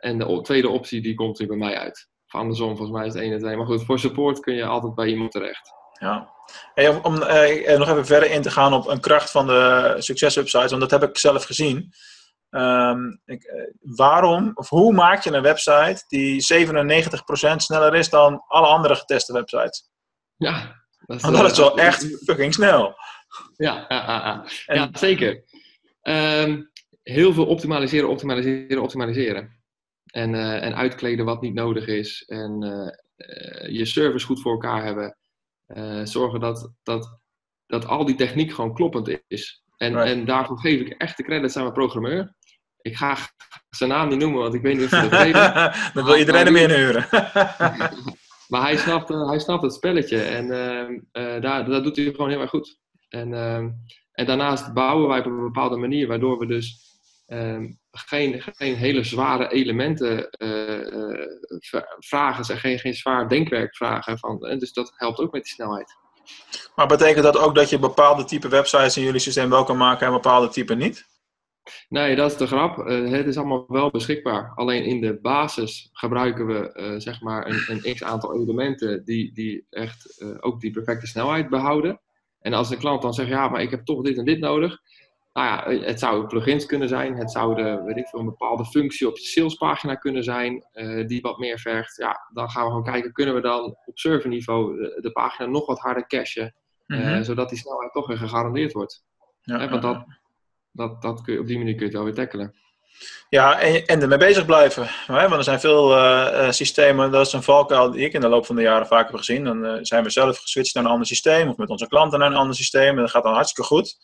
en 0.00 0.18
de 0.18 0.40
tweede 0.42 0.68
optie 0.68 1.00
die 1.00 1.14
komt 1.14 1.38
nu 1.38 1.46
bij 1.46 1.56
mij 1.56 1.78
uit. 1.78 2.08
Of 2.32 2.40
andersom, 2.40 2.76
volgens 2.76 2.98
mij 2.98 3.06
is 3.06 3.12
het 3.12 3.22
1 3.22 3.32
en 3.32 3.38
2. 3.38 3.56
Maar 3.56 3.66
goed, 3.66 3.84
voor 3.84 3.98
support 3.98 4.40
kun 4.40 4.54
je 4.54 4.64
altijd 4.64 4.94
bij 4.94 5.06
iemand 5.06 5.30
terecht. 5.30 5.72
Ja. 5.92 6.32
Hey, 6.74 6.88
om 6.88 7.00
om 7.02 7.14
uh, 7.14 7.78
nog 7.78 7.88
even 7.88 8.06
verder 8.06 8.30
in 8.30 8.42
te 8.42 8.50
gaan 8.50 8.72
op 8.72 8.88
een 8.88 9.00
kracht 9.00 9.30
van 9.30 9.46
de 9.46 9.94
succeswebsites, 9.98 10.70
want 10.70 10.82
dat 10.82 11.00
heb 11.00 11.02
ik 11.02 11.18
zelf 11.18 11.44
gezien. 11.44 11.92
Um, 12.50 13.20
ik, 13.24 13.44
uh, 13.44 13.96
waarom 13.96 14.50
of 14.54 14.68
hoe 14.68 14.92
maak 14.92 15.22
je 15.22 15.32
een 15.32 15.42
website 15.42 16.04
die 16.08 16.42
97% 16.42 17.56
sneller 17.56 17.94
is 17.94 18.08
dan 18.08 18.44
alle 18.46 18.66
andere 18.66 18.94
geteste 18.94 19.32
websites? 19.32 19.90
Ja, 20.36 20.84
dat 21.06 21.16
is, 21.16 21.22
want 21.22 21.36
dat 21.36 21.50
is 21.50 21.58
wel 21.58 21.78
echt 21.78 22.18
fucking 22.24 22.54
snel. 22.54 22.94
Ja, 23.56 23.88
en, 24.66 24.76
ja 24.76 24.88
zeker. 24.92 25.44
Um, 26.02 26.70
heel 27.02 27.32
veel 27.32 27.46
optimaliseren, 27.46 28.08
optimaliseren, 28.08 28.82
optimaliseren. 28.82 29.59
En, 30.10 30.34
uh, 30.34 30.64
en 30.64 30.74
uitkleden 30.76 31.24
wat 31.24 31.40
niet 31.40 31.54
nodig 31.54 31.86
is. 31.86 32.24
En 32.26 32.60
je 33.68 33.84
service 33.84 34.26
goed 34.26 34.40
voor 34.40 34.52
elkaar 34.52 34.84
hebben. 34.84 35.16
Uh, 35.66 36.04
zorgen 36.04 36.40
dat, 36.40 36.72
dat, 36.82 37.18
dat 37.66 37.86
al 37.86 38.04
die 38.04 38.14
techniek 38.14 38.52
gewoon 38.52 38.74
kloppend 38.74 39.20
is. 39.28 39.62
En, 39.76 39.94
Right. 39.94 40.10
en 40.10 40.24
daarvoor 40.24 40.58
geef 40.58 40.80
ik 40.80 40.88
echt 40.88 41.16
de 41.16 41.22
credits 41.22 41.56
aan 41.56 41.62
mijn 41.62 41.74
programmeur. 41.74 42.34
Ik 42.80 42.96
ga 42.96 43.16
zijn 43.70 43.90
naam 43.90 44.08
niet 44.08 44.18
noemen, 44.18 44.40
want 44.40 44.54
ik 44.54 44.62
weet 44.62 44.76
niet 44.76 44.84
of 44.84 44.90
hij 44.90 45.08
dat 45.08 45.22
weet. 45.22 45.34
Dan 45.94 46.04
wil 46.04 46.16
iedereen 46.16 46.46
hem 46.46 46.56
inhuren. 46.56 47.08
Maar 48.50 48.62
hij 48.62 48.76
snapt, 48.76 49.10
eh, 49.10 49.28
hij 49.28 49.38
snapt 49.38 49.62
het 49.62 49.74
spelletje 49.74 50.22
en 50.22 50.50
ehm, 50.50 51.00
eh, 51.12 51.40
daar, 51.40 51.64
dat 51.64 51.84
doet 51.84 51.96
hij 51.96 52.04
gewoon 52.04 52.30
heel 52.30 52.40
erg 52.40 52.50
goed. 52.50 52.78
En, 53.08 53.34
ehm, 53.34 53.70
en 54.12 54.26
daarnaast 54.26 54.72
bouwen 54.72 55.08
wij 55.08 55.18
op 55.18 55.26
een 55.26 55.40
bepaalde 55.40 55.76
manier, 55.76 56.06
waardoor 56.06 56.38
we 56.38 56.46
dus 56.46 56.78
ehm, 57.26 57.72
geen, 57.90 58.42
geen 58.42 58.74
hele 58.74 59.04
zware 59.04 59.48
elementen 59.48 60.30
eh, 60.30 61.12
eh, 61.12 61.28
vragen, 61.98 62.44
zeg, 62.44 62.60
geen, 62.60 62.78
geen 62.78 62.94
zwaar 62.94 63.28
denkwerk 63.28 63.76
vragen. 63.76 64.18
Van, 64.18 64.46
en 64.46 64.58
dus 64.58 64.72
dat 64.72 64.92
helpt 64.96 65.18
ook 65.18 65.32
met 65.32 65.42
die 65.42 65.52
snelheid. 65.52 65.96
Maar 66.74 66.86
betekent 66.86 67.24
dat 67.24 67.38
ook 67.38 67.54
dat 67.54 67.70
je 67.70 67.78
bepaalde 67.78 68.24
type 68.24 68.48
websites 68.48 68.96
in 68.96 69.02
jullie 69.02 69.20
systeem 69.20 69.50
wel 69.50 69.64
kan 69.64 69.76
maken 69.76 70.06
en 70.06 70.12
bepaalde 70.12 70.48
type 70.48 70.74
niet? 70.74 71.08
Nee, 71.88 72.16
dat 72.16 72.30
is 72.30 72.36
de 72.36 72.46
grap. 72.46 72.78
Eh, 72.78 73.10
het 73.10 73.26
is 73.26 73.36
allemaal 73.36 73.64
wel 73.68 73.90
beschikbaar. 73.90 74.52
Alleen 74.54 74.84
in 74.84 75.00
de 75.00 75.20
basis 75.20 75.90
gebruiken 75.92 76.46
we 76.46 76.72
eh, 76.72 76.94
zeg 76.96 77.20
maar 77.20 77.46
een, 77.46 77.82
een 77.82 77.94
x 77.94 78.02
aantal 78.02 78.34
elementen 78.34 79.04
die, 79.04 79.32
die 79.32 79.66
echt 79.70 80.20
eh, 80.20 80.28
ook 80.40 80.60
die 80.60 80.70
perfecte 80.70 81.06
snelheid 81.06 81.48
behouden. 81.48 82.00
En 82.40 82.52
als 82.52 82.70
een 82.70 82.78
klant 82.78 83.02
dan 83.02 83.14
zegt, 83.14 83.28
ja, 83.28 83.48
maar 83.48 83.62
ik 83.62 83.70
heb 83.70 83.84
toch 83.84 84.02
dit 84.02 84.18
en 84.18 84.24
dit 84.24 84.38
nodig. 84.40 84.78
Nou 85.40 85.74
ja, 85.74 85.84
het 85.86 85.98
zou 85.98 86.26
plugins 86.26 86.66
kunnen 86.66 86.88
zijn. 86.88 87.16
Het 87.16 87.30
zou 87.30 87.54
de, 87.54 87.82
weet 87.84 87.96
ik 87.96 88.06
veel, 88.08 88.18
een 88.18 88.24
bepaalde 88.24 88.64
functie 88.64 89.08
op 89.08 89.16
je 89.16 89.24
salespagina 89.24 89.94
kunnen 89.94 90.24
zijn 90.24 90.66
eh, 90.72 91.06
die 91.06 91.20
wat 91.20 91.38
meer 91.38 91.58
vergt. 91.58 91.96
Ja, 91.96 92.20
dan 92.32 92.50
gaan 92.50 92.62
we 92.64 92.68
gewoon 92.68 92.84
kijken, 92.84 93.12
kunnen 93.12 93.34
we 93.34 93.40
dan 93.40 93.76
op 93.84 93.98
serverniveau 93.98 94.76
de, 94.76 94.98
de 95.00 95.10
pagina 95.12 95.48
nog 95.48 95.66
wat 95.66 95.78
harder 95.78 96.06
cachen. 96.06 96.54
eh, 96.86 96.98
Mhm. 96.98 97.22
zodat 97.22 97.48
die 97.48 97.58
snelheid 97.58 97.92
toch 97.92 98.06
weer 98.06 98.16
gegarandeerd 98.16 98.72
wordt. 98.72 99.04
Ja, 99.42 99.58
Hè, 99.58 99.68
want 99.68 99.82
dat, 99.82 100.04
dat, 100.72 101.02
dat 101.02 101.22
kun 101.22 101.34
je, 101.34 101.40
op 101.40 101.46
die 101.46 101.58
manier 101.58 101.72
kun 101.74 101.80
je 101.80 101.86
het 101.86 101.94
wel 101.96 102.04
weer 102.04 102.14
tackelen. 102.14 102.54
Ja, 103.28 103.60
en, 103.60 103.86
en 103.86 104.02
ermee 104.02 104.18
bezig 104.18 104.44
blijven. 104.46 104.86
Hè? 105.06 105.20
Want 105.22 105.32
er 105.32 105.44
zijn 105.44 105.60
veel 105.60 105.96
uh, 105.96 106.50
systemen, 106.50 107.10
dat 107.10 107.26
is 107.26 107.32
een 107.32 107.42
valkuil 107.42 107.90
die 107.90 108.04
ik 108.04 108.12
in 108.12 108.20
de 108.20 108.28
loop 108.28 108.46
van 108.46 108.56
de 108.56 108.62
jaren 108.62 108.86
vaak 108.86 109.06
heb 109.10 109.16
gezien. 109.16 109.44
Dan 109.44 109.84
zijn 109.84 110.04
we 110.04 110.10
zelf 110.10 110.38
geswitcht 110.38 110.74
naar 110.74 110.84
een 110.84 110.90
ander 110.90 111.06
systeem 111.06 111.48
of 111.48 111.56
met 111.56 111.68
onze 111.68 111.86
klanten 111.88 112.18
naar 112.18 112.30
een 112.30 112.36
ander 112.36 112.56
systeem. 112.56 112.88
En 112.96 113.02
dat 113.02 113.10
gaat 113.10 113.22
dan 113.22 113.34
hartstikke 113.34 113.68
goed. 113.74 113.98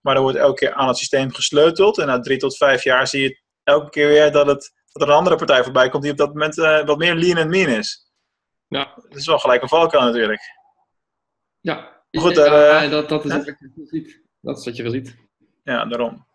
Maar 0.00 0.16
er 0.16 0.22
wordt 0.22 0.36
elke 0.36 0.54
keer 0.54 0.72
aan 0.72 0.88
het 0.88 0.96
systeem 0.96 1.32
gesleuteld. 1.32 1.98
En 1.98 2.06
na 2.06 2.20
drie 2.20 2.38
tot 2.38 2.56
vijf 2.56 2.84
jaar 2.84 3.06
zie 3.06 3.22
je 3.22 3.40
elke 3.62 3.90
keer 3.90 4.08
weer 4.08 4.32
dat, 4.32 4.46
het, 4.46 4.72
dat 4.92 5.02
er 5.02 5.08
een 5.08 5.14
andere 5.14 5.36
partij 5.36 5.64
voorbij 5.64 5.88
komt 5.88 6.02
die 6.02 6.12
op 6.12 6.18
dat 6.18 6.32
moment 6.32 6.54
wat 6.86 6.98
meer 6.98 7.14
lean 7.14 7.38
and 7.38 7.50
mean 7.50 7.68
is. 7.68 8.12
Ja. 8.68 8.94
Dat 8.94 9.16
is 9.16 9.26
wel 9.26 9.38
gelijk 9.38 9.62
een 9.62 9.68
valkuil 9.68 10.04
natuurlijk. 10.04 10.40
Ja, 11.60 11.98
Goed, 12.10 12.36
ja, 12.36 12.84
uh, 12.84 12.90
dat, 12.90 13.08
dat 13.08 13.24
is 13.24 13.32
wat 13.32 13.44
je 13.44 13.86
ziet. 13.86 14.22
Dat 14.40 14.58
is 14.58 14.64
wat 14.64 14.76
je 14.76 14.82
wel 14.82 14.92
ziet. 14.92 15.16
Ja, 15.64 15.84
daarom. 15.84 16.26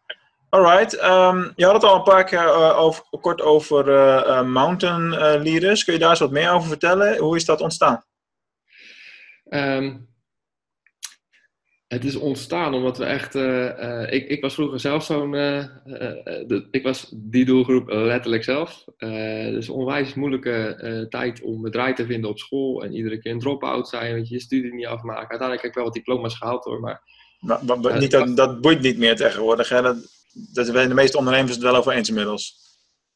Alright, 0.49 1.03
um, 1.03 1.53
je 1.55 1.65
had 1.65 1.73
het 1.73 1.83
al 1.83 1.95
een 1.95 2.03
paar 2.03 2.23
keer 2.23 2.43
uh, 2.43 2.77
over, 2.77 3.03
kort 3.21 3.41
over 3.41 3.87
uh, 3.87 4.41
mountain 4.41 5.09
leaders. 5.41 5.83
Kun 5.83 5.93
je 5.93 5.99
daar 5.99 6.09
eens 6.09 6.19
wat 6.19 6.31
meer 6.31 6.51
over 6.51 6.67
vertellen? 6.67 7.17
Hoe 7.17 7.35
is 7.35 7.45
dat 7.45 7.61
ontstaan? 7.61 8.05
Um, 9.49 10.12
het 11.93 12.05
is 12.05 12.15
ontstaan 12.15 12.73
omdat 12.73 12.97
we 12.97 13.05
echt. 13.05 13.35
ik, 14.13 14.27
ik 14.27 14.41
was 14.41 14.53
vroeger 14.53 14.79
zelf 14.79 15.03
zo'n. 15.03 15.35
ik 16.71 16.83
was 16.83 17.09
die 17.15 17.45
doelgroep 17.45 17.89
letterlijk 17.89 18.43
zelf. 18.43 18.85
Een 18.97 19.69
onwijs 19.69 20.13
moeilijke 20.13 21.05
tijd 21.09 21.41
om 21.41 21.65
een 21.65 21.71
draai 21.71 21.93
te 21.93 22.05
vinden 22.05 22.29
op 22.29 22.39
school. 22.39 22.83
En 22.83 22.93
iedere 22.93 23.19
keer 23.19 23.31
een 23.31 23.39
drop-out 23.39 23.87
zijn, 23.87 24.13
weet 24.13 24.27
je, 24.27 24.33
je 24.33 24.41
studie 24.41 24.73
niet 24.73 24.85
afmaken. 24.85 25.29
Uiteindelijk 25.29 25.61
heb 25.61 25.69
ik 25.69 25.75
wel 25.75 25.85
wat 25.85 25.93
diploma's 25.93 26.37
gehaald 26.37 26.63
hoor, 26.63 26.79
maar. 26.79 27.01
maar, 27.39 27.59
maar, 27.65 27.79
maar 27.79 27.99
niet 27.99 28.11
dat, 28.11 28.35
dat 28.35 28.61
boeit 28.61 28.81
niet 28.81 28.97
meer 28.97 29.15
tegenwoordig. 29.15 29.69
Hè? 29.69 29.81
Dat, 29.81 29.97
dat 30.53 30.65
zijn 30.65 30.89
de 30.89 30.95
meeste 30.95 31.17
ondernemers 31.17 31.53
het 31.53 31.63
wel 31.63 31.75
over 31.75 31.93
eens 31.93 32.09
inmiddels. 32.09 32.61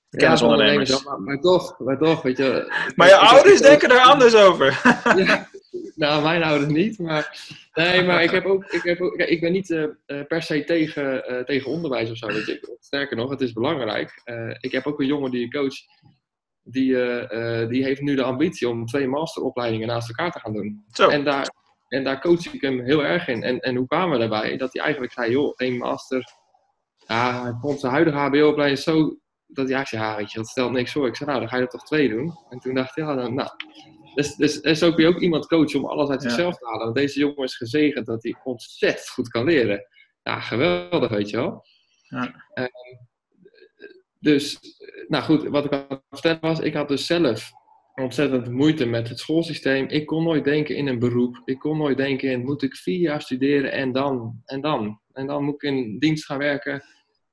De 0.10 0.18
kennisondernemers. 0.18 0.90
Ja, 0.90 1.00
maar, 1.04 1.22
maar, 1.22 1.40
toch, 1.40 1.80
maar 1.80 1.98
toch, 1.98 2.22
weet 2.22 2.38
je. 2.38 2.74
Maar 2.96 3.08
je 3.08 3.16
ouders 3.16 3.62
denken 3.62 3.90
er 3.90 4.00
anders 4.00 4.36
over. 4.36 4.82
ja, 5.26 5.50
nou, 5.97 6.23
mijn 6.23 6.43
ouders 6.43 6.71
niet, 6.71 6.99
maar. 6.99 7.55
Nee, 7.73 8.03
maar 8.03 8.23
ik, 8.23 8.29
heb 8.29 8.45
ook, 8.45 8.65
ik, 8.65 8.83
heb 8.83 9.01
ook, 9.01 9.15
ik 9.15 9.41
ben 9.41 9.51
niet 9.51 9.69
uh, 9.69 9.86
per 10.27 10.41
se 10.41 10.63
tegen, 10.63 11.31
uh, 11.31 11.43
tegen 11.43 11.71
onderwijs 11.71 12.12
of 12.12 12.17
zo. 12.17 12.27
Weet 12.27 12.45
je. 12.45 12.77
Sterker 12.79 13.17
nog, 13.17 13.29
het 13.29 13.41
is 13.41 13.53
belangrijk. 13.53 14.21
Uh, 14.25 14.55
ik 14.60 14.71
heb 14.71 14.86
ook 14.86 14.99
een 14.99 15.05
jongen 15.05 15.31
die 15.31 15.45
ik 15.45 15.51
coach. 15.51 15.75
Die, 16.69 16.95
die 17.67 17.83
heeft 17.83 18.01
nu 18.01 18.15
de 18.15 18.23
ambitie 18.23 18.69
om 18.69 18.86
twee 18.86 19.07
masteropleidingen 19.07 19.88
naast 19.88 20.07
elkaar 20.07 20.31
te 20.31 20.39
gaan 20.39 20.53
doen. 20.53 20.83
Zo. 20.91 21.10
En 21.10 21.23
daar, 21.23 21.49
en 21.88 22.03
daar 22.03 22.21
coach 22.21 22.53
ik 22.53 22.62
hem 22.62 22.79
heel 22.79 23.03
erg 23.03 23.27
in. 23.27 23.43
En, 23.43 23.60
en 23.60 23.75
hoe 23.75 23.88
kwamen 23.88 24.19
we 24.19 24.27
daarbij? 24.27 24.57
Dat 24.57 24.73
hij 24.73 24.83
eigenlijk 24.83 25.13
zei, 25.13 25.31
joh, 25.31 25.53
één 25.55 25.77
master 25.77 26.38
ja, 27.07 27.41
hij 27.41 27.53
vond 27.62 27.79
zijn 27.79 27.91
huidige 27.91 28.17
HBO-opleiding 28.17 28.79
zo 28.79 29.17
dat 29.47 29.69
hij 29.69 29.86
zei, 29.86 30.03
ja, 30.03 30.15
weet 30.15 30.31
je, 30.31 30.38
dat 30.38 30.47
stelt 30.47 30.71
niks 30.71 30.91
voor. 30.91 31.07
Ik 31.07 31.15
zei, 31.15 31.29
nou, 31.29 31.41
dan 31.41 31.49
ga 31.49 31.57
je 31.57 31.63
er 31.63 31.69
toch 31.69 31.86
twee 31.86 32.10
doen. 32.10 32.38
En 32.49 32.60
toen 32.60 32.73
dacht 32.73 32.95
hij, 32.95 33.05
ja, 33.05 33.15
dan, 33.15 33.33
nou. 33.33 33.49
Dus, 34.17 34.36
dus, 34.36 34.62
en 34.62 34.77
zo 34.77 34.93
kun 34.93 35.03
je 35.03 35.10
ook 35.10 35.21
iemand 35.21 35.47
coachen 35.47 35.80
om 35.80 35.86
alles 35.86 36.10
uit 36.10 36.21
zichzelf 36.21 36.58
te 36.58 36.65
halen. 36.65 36.84
Want 36.84 36.95
deze 36.95 37.19
jongen 37.19 37.43
is 37.43 37.56
gezegend 37.56 38.06
dat 38.06 38.23
hij 38.23 38.36
ontzettend 38.43 39.10
goed 39.10 39.27
kan 39.27 39.45
leren. 39.45 39.88
Ja, 40.23 40.39
geweldig, 40.39 41.10
weet 41.10 41.30
je 41.30 41.38
wel. 41.38 41.65
Ja. 42.01 42.45
Um, 42.53 42.67
dus, 44.19 44.60
nou 45.08 45.23
goed, 45.23 45.43
wat 45.43 45.65
ik 45.65 45.73
aan 45.73 45.86
het 45.89 46.01
vertellen 46.10 46.41
was, 46.41 46.60
ik 46.60 46.73
had 46.73 46.88
dus 46.88 47.06
zelf 47.06 47.51
ontzettend 47.95 48.49
moeite 48.51 48.86
met 48.86 49.10
het 49.10 49.19
schoolsysteem. 49.19 49.88
Ik 49.88 50.06
kon 50.06 50.23
nooit 50.23 50.43
denken 50.43 50.75
in 50.75 50.88
een 50.88 50.99
beroep. 50.99 51.41
Ik 51.45 51.60
kon 51.60 51.77
nooit 51.77 51.97
denken 51.97 52.32
in, 52.32 52.43
moet 52.43 52.63
ik 52.63 52.75
vier 52.75 52.99
jaar 52.99 53.21
studeren 53.21 53.71
en 53.71 53.91
dan, 53.91 54.41
en 54.45 54.62
dan. 54.62 55.01
En 55.12 55.27
dan 55.27 55.43
moet 55.43 55.53
ik 55.53 55.62
in 55.62 55.99
dienst 55.99 56.25
gaan 56.25 56.38
werken. 56.38 56.84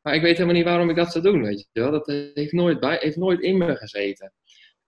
Maar 0.02 0.14
ik 0.14 0.22
weet 0.22 0.36
helemaal 0.36 0.56
niet 0.56 0.64
waarom 0.64 0.90
ik 0.90 0.96
dat 0.96 1.12
zou 1.12 1.24
doen, 1.24 1.42
weet 1.42 1.68
je 1.72 1.80
wel. 1.80 1.90
Dat 1.90 2.06
heeft 2.34 2.52
nooit, 2.52 2.80
bij, 2.80 2.96
heeft 3.00 3.16
nooit 3.16 3.40
in 3.40 3.56
me 3.58 3.76
gezeten. 3.76 4.32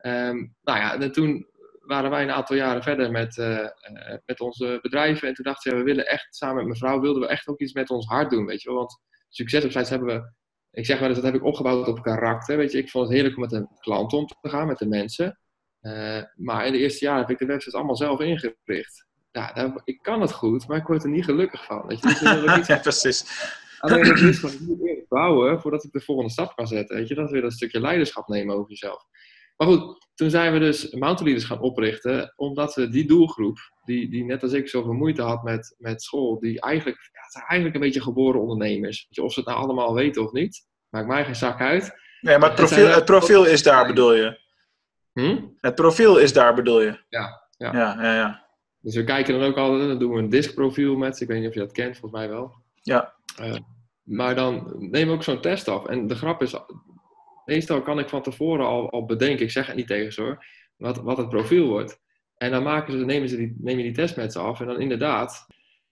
Um, 0.06 0.54
nou 0.62 0.78
ja, 0.78 1.00
en 1.00 1.12
toen 1.12 1.46
waren 1.87 2.11
wij 2.11 2.22
een 2.22 2.31
aantal 2.31 2.57
jaren 2.57 2.83
verder 2.83 3.11
met, 3.11 3.37
uh, 3.37 3.46
uh, 3.46 3.68
met 4.27 4.40
onze 4.40 4.79
bedrijven. 4.83 5.29
En 5.29 5.35
toen 5.35 5.44
dachten 5.44 5.72
we, 5.72 5.79
we 5.79 5.85
willen 5.85 6.07
echt, 6.07 6.35
samen 6.35 6.57
met 6.57 6.64
mijn 6.64 6.79
vrouw, 6.79 7.01
wilden 7.01 7.22
we 7.22 7.29
echt 7.29 7.46
ook 7.49 7.61
iets 7.61 7.72
met 7.72 7.90
ons 7.90 8.07
hart 8.07 8.31
doen, 8.31 8.46
weet 8.46 8.62
je 8.62 8.68
wel. 8.68 8.79
Want 8.79 9.01
succeswebsites 9.29 9.88
hebben 9.88 10.09
we, 10.09 10.33
ik 10.70 10.87
zeg 10.87 11.01
maar, 11.01 11.14
dat 11.14 11.22
heb 11.22 11.35
ik 11.35 11.44
opgebouwd 11.44 11.88
op 11.88 12.03
karakter, 12.03 12.57
weet 12.57 12.72
je. 12.72 12.79
Ik 12.79 12.90
vond 12.90 13.05
het 13.05 13.14
heerlijk 13.14 13.37
om 13.37 13.40
met 13.40 13.51
de 13.51 13.66
klant 13.79 14.12
om 14.12 14.27
te 14.27 14.49
gaan, 14.49 14.66
met 14.66 14.79
de 14.79 14.88
mensen. 14.88 15.38
Uh, 15.81 16.22
maar 16.35 16.66
in 16.66 16.72
de 16.72 16.79
eerste 16.79 17.05
jaren 17.05 17.20
heb 17.20 17.31
ik 17.31 17.38
de 17.38 17.46
websites 17.46 17.75
allemaal 17.75 17.96
zelf 17.96 18.20
ingericht. 18.20 19.07
Ja, 19.31 19.53
daar, 19.53 19.81
ik 19.85 20.03
kan 20.03 20.20
het 20.20 20.33
goed, 20.33 20.68
maar 20.68 20.77
ik 20.77 20.87
word 20.87 21.03
er 21.03 21.11
niet 21.11 21.25
gelukkig 21.25 21.64
van. 21.64 21.87
Weet 21.87 22.01
je? 22.01 22.07
Dus 22.55 22.66
ja, 22.77 22.79
precies. 22.79 23.25
Alleen 23.79 24.07
het 24.07 24.20
is 24.20 24.38
gewoon 24.38 24.57
niet 24.66 25.09
bouwen 25.09 25.61
voordat 25.61 25.85
ik 25.85 25.92
de 25.92 26.01
volgende 26.01 26.31
stap 26.31 26.57
kan 26.57 26.66
zetten. 26.66 26.96
Weet 26.96 27.09
je? 27.09 27.14
Dat 27.14 27.25
is 27.25 27.31
weer 27.31 27.44
een 27.44 27.51
stukje 27.51 27.81
leiderschap 27.81 28.29
nemen 28.29 28.55
over 28.55 28.70
jezelf. 28.70 29.05
Maar 29.57 29.69
goed, 29.69 30.07
toen 30.14 30.31
zijn 30.31 30.53
we 30.53 30.59
dus 30.59 30.90
Mountain 30.90 31.25
Leaders 31.25 31.45
gaan 31.45 31.61
oprichten, 31.61 32.33
omdat 32.37 32.75
we 32.75 32.88
die 32.88 33.07
doelgroep, 33.07 33.59
die, 33.85 34.11
die 34.11 34.25
net 34.25 34.42
als 34.42 34.53
ik 34.53 34.69
zoveel 34.69 34.92
moeite 34.92 35.23
had 35.23 35.42
met, 35.42 35.75
met 35.79 36.03
school, 36.03 36.40
die 36.40 36.61
eigenlijk, 36.61 36.99
ja, 37.12 37.21
het 37.23 37.33
zijn 37.33 37.45
eigenlijk 37.45 37.75
een 37.75 37.87
beetje 37.87 38.03
geboren 38.03 38.40
ondernemers. 38.40 39.09
Of 39.21 39.33
ze 39.33 39.40
het 39.40 39.49
nou 39.49 39.61
allemaal 39.61 39.95
weten 39.95 40.23
of 40.23 40.33
niet, 40.33 40.66
maakt 40.88 41.07
mij 41.07 41.25
geen 41.25 41.37
zak 41.37 41.61
uit. 41.61 41.95
Nee, 42.21 42.38
maar 42.38 42.49
het 42.49 42.59
profiel, 42.59 42.87
het 42.87 43.05
profiel 43.05 43.45
is 43.45 43.62
daar, 43.62 43.87
bedoel 43.87 44.14
je? 44.14 44.40
Hm? 45.12 45.42
Het 45.61 45.75
profiel 45.75 46.19
is 46.19 46.33
daar, 46.33 46.55
bedoel 46.55 46.81
je? 46.81 47.05
Ja, 47.09 47.49
ja. 47.57 47.73
Ja, 47.73 48.03
ja, 48.03 48.14
ja. 48.14 48.47
Dus 48.81 48.95
we 48.95 49.05
kijken 49.05 49.38
dan 49.38 49.49
ook 49.49 49.57
altijd, 49.57 49.88
dan 49.88 49.99
doen 49.99 50.12
we 50.12 50.19
een 50.19 50.29
diskprofiel 50.29 50.97
met, 50.97 51.21
ik 51.21 51.29
weet 51.29 51.38
niet 51.38 51.49
of 51.49 51.55
je 51.55 51.61
dat 51.61 51.73
kent, 51.73 51.99
volgens 51.99 52.21
mij 52.21 52.29
wel. 52.29 52.55
Ja. 52.83 53.14
Uh, 53.40 53.57
maar 54.03 54.35
dan 54.35 54.75
nemen 54.79 55.09
we 55.09 55.14
ook 55.14 55.23
zo'n 55.23 55.40
test 55.40 55.69
af. 55.69 55.87
En 55.87 56.07
de 56.07 56.14
grap 56.14 56.42
is, 56.42 56.55
meestal 57.46 57.82
kan 57.82 57.98
ik 57.98 58.09
van 58.09 58.22
tevoren 58.22 58.66
al, 58.66 58.90
al 58.90 59.04
bedenken, 59.04 59.44
ik 59.44 59.50
zeg 59.50 59.66
het 59.66 59.76
niet 59.76 59.87
tegen 59.87 60.12
ze 60.12 60.22
hoor, 60.22 60.44
wat, 60.76 60.96
wat 60.96 61.16
het 61.16 61.28
profiel 61.28 61.66
wordt. 61.66 62.00
En 62.37 62.50
dan 62.50 62.62
maken 62.62 62.92
ze, 62.92 63.04
nemen 63.04 63.28
ze 63.28 63.37
die, 63.37 63.56
neem 63.59 63.76
je 63.76 63.82
die 63.82 63.92
test 63.92 64.16
met 64.16 64.32
ze 64.32 64.38
af 64.38 64.61
en 64.61 64.66
dan 64.66 64.80
inderdaad, 64.80 65.46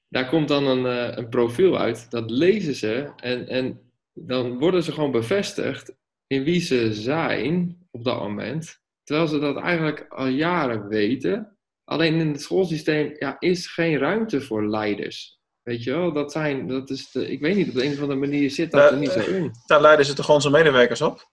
daar 0.08 0.28
komt 0.28 0.48
dan 0.48 0.66
een, 0.66 0.84
uh, 0.84 1.16
een 1.16 1.28
profiel 1.28 1.78
uit. 1.78 2.10
Dat 2.10 2.30
lezen 2.30 2.74
ze 2.74 3.12
en, 3.16 3.48
en 3.48 3.80
dan 4.12 4.58
worden 4.58 4.82
ze 4.82 4.92
gewoon 4.92 5.10
bevestigd 5.10 5.94
in 6.26 6.44
wie 6.44 6.60
ze 6.60 6.94
zijn 6.94 7.78
op 7.90 8.04
dat 8.04 8.18
moment. 8.18 8.82
Terwijl 9.04 9.28
ze 9.28 9.38
dat 9.38 9.56
eigenlijk 9.56 10.06
al 10.08 10.26
jaren 10.26 10.88
weten. 10.88 11.56
Alleen 11.84 12.14
in 12.14 12.28
het 12.28 12.42
schoolsysteem 12.42 13.14
ja, 13.18 13.36
is 13.38 13.66
geen 13.66 13.98
ruimte 13.98 14.40
voor 14.40 14.68
leiders. 14.68 15.40
Weet 15.62 15.82
je 15.82 15.90
wel, 15.90 16.12
dat 16.12 16.32
zijn, 16.32 16.68
dat 16.68 16.90
is 16.90 17.10
de, 17.10 17.30
ik 17.30 17.40
weet 17.40 17.56
niet, 17.56 17.68
op 17.68 17.74
de 17.74 17.84
een 17.84 17.92
of 17.92 18.00
andere 18.00 18.20
manier 18.20 18.50
zit 18.50 18.70
dat 18.70 18.80
daar, 18.80 18.92
er 18.92 18.98
niet 18.98 19.10
zo 19.10 19.20
in. 19.20 19.52
Daar 19.66 19.80
leiden 19.80 20.06
ze 20.06 20.14
toch 20.14 20.30
onze 20.30 20.50
medewerkers 20.50 21.00
op? 21.00 21.32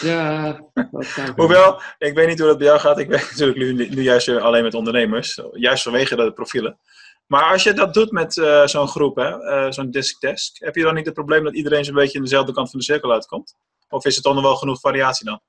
Ja, 0.00 0.60
dat 0.90 1.06
Hoewel, 1.36 1.82
ik 1.98 2.14
weet 2.14 2.28
niet 2.28 2.38
hoe 2.38 2.48
dat 2.48 2.58
bij 2.58 2.66
jou 2.66 2.78
gaat. 2.78 2.98
Ik 2.98 3.08
werk 3.08 3.30
natuurlijk 3.30 3.58
nu, 3.58 3.88
nu 3.88 4.02
juist 4.02 4.28
alleen 4.28 4.62
met 4.62 4.74
ondernemers. 4.74 5.40
Juist 5.52 5.82
vanwege 5.82 6.16
de 6.16 6.32
profielen. 6.32 6.78
Maar 7.26 7.52
als 7.52 7.62
je 7.62 7.72
dat 7.72 7.94
doet 7.94 8.10
met 8.10 8.36
uh, 8.36 8.66
zo'n 8.66 8.88
groep, 8.88 9.18
uh, 9.18 9.70
zo'n 9.70 9.90
disk 9.90 10.20
desk, 10.20 10.56
heb 10.58 10.74
je 10.74 10.82
dan 10.82 10.94
niet 10.94 11.04
het 11.04 11.14
probleem 11.14 11.44
dat 11.44 11.54
iedereen 11.54 11.84
zo'n 11.84 11.94
beetje 11.94 12.18
in 12.18 12.24
dezelfde 12.24 12.52
kant 12.52 12.70
van 12.70 12.78
de 12.78 12.84
cirkel 12.84 13.12
uitkomt? 13.12 13.54
Of 13.88 14.04
is 14.04 14.14
het 14.14 14.24
dan 14.24 14.42
wel 14.42 14.56
genoeg 14.56 14.80
variatie 14.80 15.26
dan? 15.26 15.40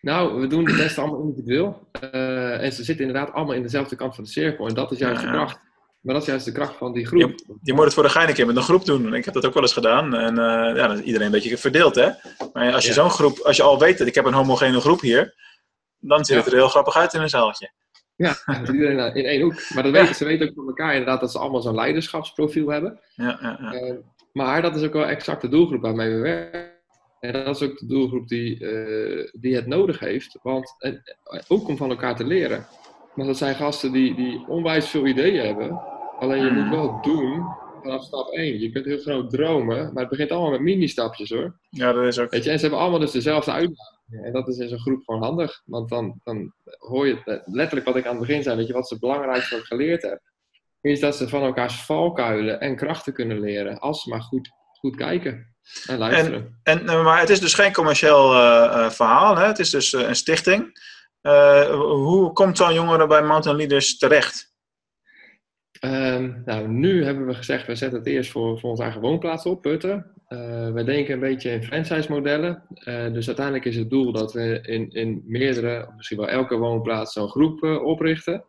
Nou, 0.00 0.40
we 0.40 0.46
doen 0.46 0.64
de 0.64 0.76
testen 0.76 1.02
allemaal 1.02 1.20
individueel. 1.20 1.88
Uh, 2.00 2.62
en 2.62 2.72
ze 2.72 2.84
zitten 2.84 3.06
inderdaad 3.06 3.34
allemaal 3.34 3.54
in 3.54 3.62
dezelfde 3.62 3.96
kant 3.96 4.14
van 4.14 4.24
de 4.24 4.30
cirkel. 4.30 4.66
En 4.66 4.74
dat 4.74 4.92
is 4.92 4.98
juist 4.98 5.20
de 5.20 5.30
kracht. 5.30 5.60
Maar 6.00 6.14
dat 6.14 6.22
is 6.22 6.28
juist 6.28 6.44
de 6.44 6.52
kracht 6.52 6.76
van 6.76 6.92
die 6.92 7.06
groep. 7.06 7.20
Je, 7.20 7.56
je 7.62 7.72
moet 7.72 7.84
het 7.84 7.94
voor 7.94 8.02
de 8.02 8.08
gein 8.08 8.28
een 8.28 8.34
keer 8.34 8.46
met 8.46 8.56
een 8.56 8.62
groep 8.62 8.84
doen. 8.84 9.14
Ik 9.14 9.24
heb 9.24 9.34
dat 9.34 9.46
ook 9.46 9.54
wel 9.54 9.62
eens 9.62 9.72
gedaan. 9.72 10.14
En 10.14 10.32
uh, 10.32 10.76
ja, 10.76 10.86
dan 10.86 10.98
is 10.98 11.02
iedereen 11.02 11.26
een 11.26 11.32
beetje 11.32 11.58
verdeeld, 11.58 11.94
hè? 11.94 12.10
Maar 12.52 12.72
als 12.72 12.82
je 12.82 12.88
ja. 12.88 12.94
zo'n 12.94 13.10
groep, 13.10 13.38
als 13.38 13.56
je 13.56 13.62
al 13.62 13.78
weet 13.78 13.98
dat 13.98 14.06
ik 14.06 14.14
heb 14.14 14.24
een 14.24 14.32
homogene 14.32 14.80
groep 14.80 15.00
hier, 15.00 15.34
dan 15.98 16.24
ziet 16.24 16.36
het 16.36 16.46
er 16.46 16.52
heel 16.52 16.68
grappig 16.68 16.96
uit 16.96 17.14
in 17.14 17.20
een 17.20 17.28
zaaltje. 17.28 17.72
Ja, 18.16 18.36
iedereen 18.72 19.14
in 19.14 19.24
één 19.24 19.42
hoek. 19.42 19.70
Maar 19.74 19.82
dat 19.82 19.92
weten, 19.92 20.14
ze 20.14 20.24
weten 20.24 20.48
ook 20.48 20.54
van 20.54 20.66
elkaar 20.66 20.92
inderdaad 20.92 21.20
dat 21.20 21.32
ze 21.32 21.38
allemaal 21.38 21.60
zo'n 21.60 21.74
leiderschapsprofiel 21.74 22.68
hebben. 22.68 23.00
Ja, 23.14 23.38
ja, 23.42 23.58
ja. 23.60 23.74
Uh, 23.74 23.94
maar 24.32 24.62
dat 24.62 24.76
is 24.76 24.82
ook 24.82 24.92
wel 24.92 25.06
exact 25.06 25.40
de 25.40 25.48
doelgroep 25.48 25.82
waarmee 25.82 26.14
we 26.14 26.20
werken. 26.20 26.70
En 27.20 27.32
dat 27.32 27.60
is 27.60 27.68
ook 27.68 27.78
de 27.78 27.86
doelgroep 27.86 28.28
die, 28.28 28.60
uh, 28.60 29.28
die 29.32 29.54
het 29.54 29.66
nodig 29.66 29.98
heeft. 29.98 30.38
Want, 30.42 30.74
en, 30.78 31.02
ook 31.48 31.68
om 31.68 31.76
van 31.76 31.90
elkaar 31.90 32.16
te 32.16 32.24
leren. 32.24 32.66
Maar 33.18 33.26
dat 33.26 33.38
zijn 33.38 33.54
gasten 33.54 33.92
die, 33.92 34.14
die 34.14 34.44
onwijs 34.46 34.88
veel 34.88 35.06
ideeën 35.06 35.46
hebben. 35.46 35.80
Alleen 36.18 36.44
je 36.44 36.50
moet 36.50 36.70
wel 36.70 37.00
doen 37.02 37.46
vanaf 37.82 38.04
stap 38.04 38.28
1. 38.28 38.60
Je 38.60 38.72
kunt 38.72 38.84
heel 38.84 38.98
groot 38.98 39.30
dromen, 39.30 39.92
maar 39.92 40.02
het 40.02 40.08
begint 40.08 40.30
allemaal 40.30 40.50
met 40.50 40.60
mini-stapjes 40.60 41.30
hoor. 41.30 41.58
Ja, 41.70 41.92
dat 41.92 42.04
is 42.04 42.18
ook. 42.18 42.30
Weet 42.30 42.44
je, 42.44 42.50
en 42.50 42.56
ze 42.56 42.62
hebben 42.62 42.80
allemaal 42.80 43.00
dus 43.00 43.10
dezelfde 43.10 43.50
uitdaging. 43.50 44.24
En 44.24 44.32
dat 44.32 44.48
is 44.48 44.58
in 44.58 44.68
zo'n 44.68 44.78
groep 44.78 45.02
gewoon 45.04 45.22
handig. 45.22 45.62
Want 45.64 45.88
dan, 45.88 46.20
dan 46.24 46.52
hoor 46.78 47.06
je 47.06 47.42
letterlijk 47.44 47.86
wat 47.86 47.96
ik 47.96 48.06
aan 48.06 48.16
het 48.16 48.26
begin 48.26 48.42
zei. 48.42 48.56
Weet 48.56 48.66
je, 48.66 48.72
wat 48.72 48.88
ze 48.88 48.98
belangrijkste 48.98 49.54
wat 49.54 49.62
ik 49.62 49.68
geleerd 49.68 50.02
heb. 50.02 50.20
Is 50.80 51.00
dat 51.00 51.16
ze 51.16 51.28
van 51.28 51.42
elkaars 51.42 51.82
valkuilen 51.82 52.60
en 52.60 52.76
krachten 52.76 53.12
kunnen 53.12 53.40
leren. 53.40 53.78
Als 53.78 54.02
ze 54.02 54.08
maar 54.08 54.22
goed, 54.22 54.50
goed 54.72 54.96
kijken. 54.96 55.54
En, 55.86 55.98
luisteren. 55.98 56.58
En, 56.62 56.88
en, 56.88 57.02
maar 57.02 57.20
het 57.20 57.30
is 57.30 57.40
dus 57.40 57.54
geen 57.54 57.72
commercieel 57.72 58.34
uh, 58.34 58.90
verhaal, 58.90 59.36
hè? 59.36 59.46
het 59.46 59.58
is 59.58 59.70
dus 59.70 59.92
uh, 59.92 60.08
een 60.08 60.16
stichting. 60.16 60.72
Uh, 61.22 61.70
hoe 61.80 62.32
komt 62.32 62.56
zo'n 62.56 62.74
jongere 62.74 63.06
bij 63.06 63.22
Mountain 63.22 63.56
Leaders 63.56 63.98
terecht? 63.98 64.56
Um, 65.84 66.42
nou, 66.44 66.68
nu 66.68 67.04
hebben 67.04 67.26
we 67.26 67.34
gezegd, 67.34 67.66
we 67.66 67.74
zetten 67.74 67.98
het 67.98 68.08
eerst 68.08 68.30
voor, 68.30 68.58
voor 68.58 68.70
onze 68.70 68.82
eigen 68.82 69.00
woonplaats 69.00 69.46
op, 69.46 69.62
Putten. 69.62 70.12
Uh, 70.28 70.72
wij 70.72 70.84
denken 70.84 71.14
een 71.14 71.20
beetje 71.20 71.50
in 71.50 71.62
franchise-modellen. 71.62 72.62
Uh, 72.84 73.12
dus 73.12 73.26
uiteindelijk 73.26 73.64
is 73.64 73.76
het 73.76 73.90
doel 73.90 74.12
dat 74.12 74.32
we 74.32 74.60
in, 74.62 74.90
in 74.90 75.22
meerdere, 75.26 75.92
misschien 75.96 76.18
wel 76.18 76.28
elke 76.28 76.56
woonplaats, 76.56 77.12
zo'n 77.12 77.28
groep 77.28 77.62
oprichten. 77.62 78.44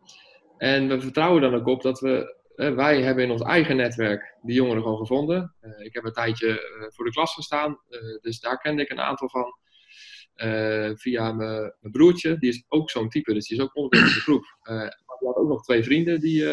En 0.58 0.88
we 0.88 1.00
vertrouwen 1.00 1.42
dan 1.42 1.54
ook 1.54 1.66
op 1.66 1.82
dat 1.82 2.00
we, 2.00 2.36
wij 2.54 3.02
hebben 3.02 3.24
in 3.24 3.30
ons 3.30 3.42
eigen 3.42 3.76
netwerk 3.76 4.34
die 4.42 4.54
jongeren 4.54 4.82
gewoon 4.82 4.98
gevonden. 4.98 5.54
ik 5.78 5.94
heb 5.94 6.04
een 6.04 6.12
tijdje 6.12 6.60
voor 6.94 7.04
de 7.04 7.10
klas 7.10 7.34
gestaan, 7.34 7.78
dus 8.20 8.40
daar 8.40 8.58
kende 8.58 8.82
ik 8.82 8.90
een 8.90 9.00
aantal 9.00 9.28
van. 9.28 9.54
Via 10.96 11.32
mijn 11.32 11.72
broertje, 11.80 12.38
die 12.38 12.48
is 12.48 12.64
ook 12.68 12.90
zo'n 12.90 13.08
type, 13.08 13.34
dus 13.34 13.48
die 13.48 13.56
is 13.56 13.62
ook 13.62 13.76
onderdeel 13.76 14.08
van 14.08 14.14
de 14.14 14.20
groep. 14.20 14.56
maar 14.62 15.16
die 15.18 15.28
had 15.28 15.36
ook 15.36 15.48
nog 15.48 15.62
twee 15.62 15.82
vrienden 15.82 16.20
die, 16.20 16.44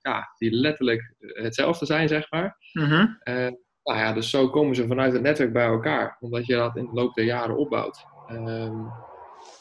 ja, 0.00 0.34
die 0.38 0.50
letterlijk 0.50 1.14
hetzelfde 1.18 1.86
zijn, 1.86 2.08
zeg 2.08 2.30
maar. 2.30 2.56
Mm 2.72 3.22
nou 3.84 3.98
ja, 3.98 4.12
dus 4.12 4.30
zo 4.30 4.50
komen 4.50 4.74
ze 4.74 4.86
vanuit 4.86 5.12
het 5.12 5.22
netwerk 5.22 5.52
bij 5.52 5.66
elkaar, 5.66 6.16
omdat 6.20 6.46
je 6.46 6.54
dat 6.54 6.76
in 6.76 6.84
de 6.84 6.92
loop 6.92 7.14
der 7.14 7.24
jaren 7.24 7.56
opbouwt. 7.56 8.04
Um, 8.30 8.90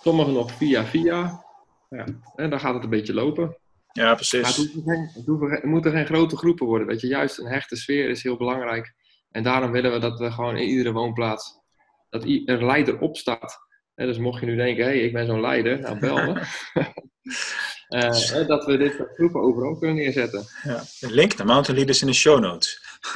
sommigen 0.02 0.34
nog 0.34 0.52
via 0.52 0.84
via, 0.86 1.44
ja, 1.90 2.06
en 2.36 2.50
dan 2.50 2.60
gaat 2.60 2.74
het 2.74 2.84
een 2.84 2.90
beetje 2.90 3.14
lopen. 3.14 3.58
Ja, 3.92 4.16
precies. 4.16 4.58
het, 4.58 4.84
geen, 4.86 5.10
het, 5.50 5.64
moeten 5.64 5.92
geen 5.92 6.06
grote 6.06 6.38
groepen 6.38 6.66
worden, 6.66 6.88
weet 6.88 7.02
je. 7.02 7.08
Juist 7.08 7.40
een 7.40 7.52
hechte 7.52 7.76
sfeer 7.76 8.10
is 8.10 8.24
heel 8.24 8.38
belangrijk. 8.38 8.94
En 9.32 9.44
daarom 9.44 9.72
willen 9.72 9.92
we 9.92 10.00
dat 10.00 10.20
we 10.20 10.32
gewoon 10.32 10.58
in 10.58 10.68
iedere 10.68 10.92
woonplaats, 10.92 11.60
dat 12.14 12.24
een 12.26 12.66
leider 12.66 13.00
opstaat. 13.00 13.60
En 13.96 14.08
dus 14.08 14.18
mocht 14.18 14.40
je 14.40 14.46
nu 14.46 14.56
denken, 14.56 14.84
hé, 14.84 14.90
hey, 14.90 15.00
ik 15.00 15.14
ben 15.14 15.26
zo'n 15.26 15.42
leider, 15.42 15.80
nou 15.80 16.00
bel 16.00 16.16
me. 16.16 16.42
uh, 17.90 18.48
dat 18.48 18.66
we 18.66 18.78
dit 18.78 18.94
soort 18.94 19.14
groepen 19.14 19.42
overal 19.42 19.78
kunnen 19.78 19.96
neerzetten. 19.96 20.46
Ja. 20.64 20.84
link 21.00 21.36
naar 21.36 21.48
Mountain 21.48 21.78
Leaders 21.78 22.02
in 22.02 22.08
de 22.08 22.14
show 22.14 22.40
notes. 22.40 22.82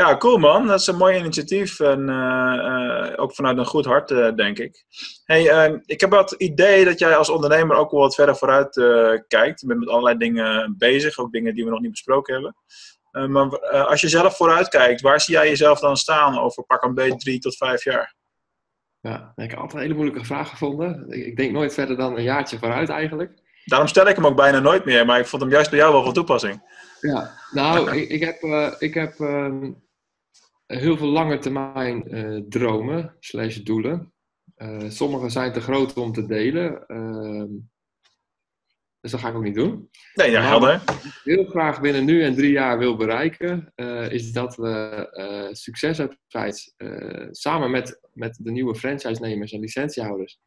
ja, 0.00 0.16
cool 0.16 0.38
man. 0.38 0.66
Dat 0.66 0.80
is 0.80 0.86
een 0.86 0.96
mooi 0.96 1.18
initiatief. 1.18 1.80
En 1.80 2.08
uh, 2.08 3.12
ook 3.16 3.34
vanuit 3.34 3.58
een 3.58 3.66
goed 3.66 3.84
hart, 3.84 4.36
denk 4.36 4.58
ik. 4.58 4.84
Hey, 5.24 5.48
ehm, 5.48 5.78
ik 5.84 6.00
heb 6.00 6.10
het 6.10 6.32
idee 6.32 6.84
dat 6.84 6.98
jij 6.98 7.16
als 7.16 7.28
ondernemer 7.28 7.76
ook 7.76 7.90
wel 7.90 8.00
wat 8.00 8.14
verder 8.14 8.36
vooruit 8.36 8.74
kijkt. 9.28 9.60
Je 9.60 9.66
bent 9.66 9.80
met 9.80 9.88
allerlei 9.88 10.18
dingen 10.18 10.74
bezig, 10.78 11.18
ook 11.18 11.32
dingen 11.32 11.54
die 11.54 11.64
we 11.64 11.70
nog 11.70 11.80
niet 11.80 11.90
besproken 11.90 12.34
hebben. 12.34 12.56
Maar 13.28 13.58
als 13.68 14.00
je 14.00 14.08
zelf 14.08 14.36
vooruit 14.36 14.68
kijkt, 14.68 15.00
waar 15.00 15.20
zie 15.20 15.34
jij 15.34 15.48
jezelf 15.48 15.80
dan 15.80 15.96
staan 15.96 16.38
over 16.38 16.64
pak 16.64 16.82
een 16.82 16.94
beetje 16.94 17.18
drie 17.18 17.38
tot 17.38 17.56
vijf 17.56 17.84
jaar? 17.84 18.14
Ja, 19.00 19.32
ik 19.36 19.50
heb 19.50 19.58
altijd 19.58 19.74
een 19.74 19.80
hele 19.80 19.94
moeilijke 19.94 20.24
vraag 20.24 20.48
gevonden. 20.48 21.10
Ik 21.10 21.36
denk 21.36 21.52
nooit 21.52 21.74
verder 21.74 21.96
dan 21.96 22.16
een 22.16 22.22
jaartje 22.22 22.58
vooruit 22.58 22.88
eigenlijk. 22.88 23.42
Daarom 23.64 23.88
stel 23.88 24.08
ik 24.08 24.16
hem 24.16 24.26
ook 24.26 24.36
bijna 24.36 24.58
nooit 24.58 24.84
meer, 24.84 25.06
maar 25.06 25.20
ik 25.20 25.26
vond 25.26 25.42
hem 25.42 25.50
juist 25.50 25.70
bij 25.70 25.78
jou 25.78 25.92
wel 25.92 26.04
van 26.04 26.12
toepassing. 26.12 26.62
Ja, 27.00 27.34
nou, 27.50 27.90
ik, 27.96 28.08
ik, 28.08 28.24
heb, 28.24 28.42
uh, 28.42 28.72
ik 28.78 28.94
heb 28.94 29.18
uh, 29.18 29.68
heel 30.66 30.96
veel 30.96 31.08
lange 31.08 31.38
termijn 31.38 32.04
dromen, 32.48 33.16
slash 33.20 33.56
doelen. 33.56 34.12
Eh, 34.54 34.88
sommige 34.88 35.28
zijn 35.28 35.52
te 35.52 35.60
groot 35.60 35.96
om 35.96 36.12
te 36.12 36.26
delen. 36.26 36.86
Dus 39.04 39.12
dat 39.12 39.22
ga 39.22 39.28
ik 39.28 39.34
ook 39.34 39.42
niet 39.42 39.54
doen. 39.54 39.90
Nee, 40.14 40.30
ja, 40.30 40.42
helder. 40.42 40.82
Wat 40.84 41.04
ik 41.04 41.20
heel 41.24 41.44
graag 41.44 41.80
binnen 41.80 42.04
nu 42.04 42.22
en 42.22 42.34
drie 42.34 42.50
jaar 42.50 42.78
wil 42.78 42.96
bereiken, 42.96 43.72
is 44.10 44.32
dat 44.32 44.56
we 44.56 45.48
succes 45.52 45.98
hebben 45.98 46.18
samen 47.30 47.70
met, 47.70 48.00
met 48.12 48.38
de 48.42 48.50
nieuwe 48.50 48.74
franchise-nemers 48.74 49.52
en 49.52 49.60
licentiehouders 49.60 50.38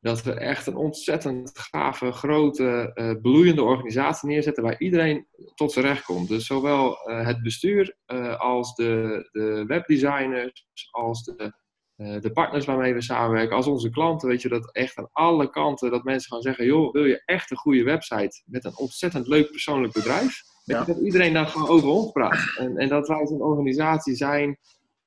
dat 0.00 0.22
we 0.22 0.32
echt 0.32 0.66
een 0.66 0.76
ontzettend 0.76 1.58
gave, 1.58 2.12
grote, 2.12 2.92
bloeiende 3.22 3.62
organisatie 3.62 4.28
neerzetten 4.28 4.62
waar 4.62 4.80
iedereen 4.80 5.26
tot 5.54 5.72
zijn 5.72 5.84
recht 5.84 6.04
komt. 6.04 6.28
Dus 6.28 6.46
zowel 6.46 6.98
het 7.04 7.42
bestuur 7.42 7.96
als 8.36 8.74
de, 8.74 9.28
de 9.32 9.64
webdesigners, 9.66 10.66
als 10.90 11.24
de, 11.24 11.52
de 11.96 12.30
partners 12.32 12.64
waarmee 12.64 12.94
we 12.94 13.02
samenwerken, 13.02 13.56
als 13.56 13.66
onze 13.66 13.90
klanten. 13.90 14.28
Weet 14.28 14.42
je, 14.42 14.48
dat 14.48 14.74
echt 14.74 14.96
aan 14.96 15.08
alle 15.12 15.50
kanten 15.50 15.90
dat 15.90 16.04
mensen 16.04 16.30
gaan 16.32 16.42
zeggen: 16.42 16.66
joh, 16.66 16.92
wil 16.92 17.04
je 17.04 17.22
echt 17.24 17.50
een 17.50 17.56
goede 17.56 17.82
website 17.82 18.42
met 18.44 18.64
een 18.64 18.76
ontzettend 18.76 19.26
leuk 19.26 19.50
persoonlijk 19.50 19.92
bedrijf? 19.92 20.42
Ja. 20.64 20.84
Dat 20.84 20.98
iedereen 20.98 21.32
daar 21.32 21.46
gewoon 21.46 21.68
over 21.68 21.88
ons 21.88 22.12
praat. 22.12 22.54
En, 22.58 22.76
en 22.76 22.88
dat 22.88 23.08
wij 23.08 23.20
een 23.20 23.42
organisatie 23.42 24.14
zijn 24.14 24.58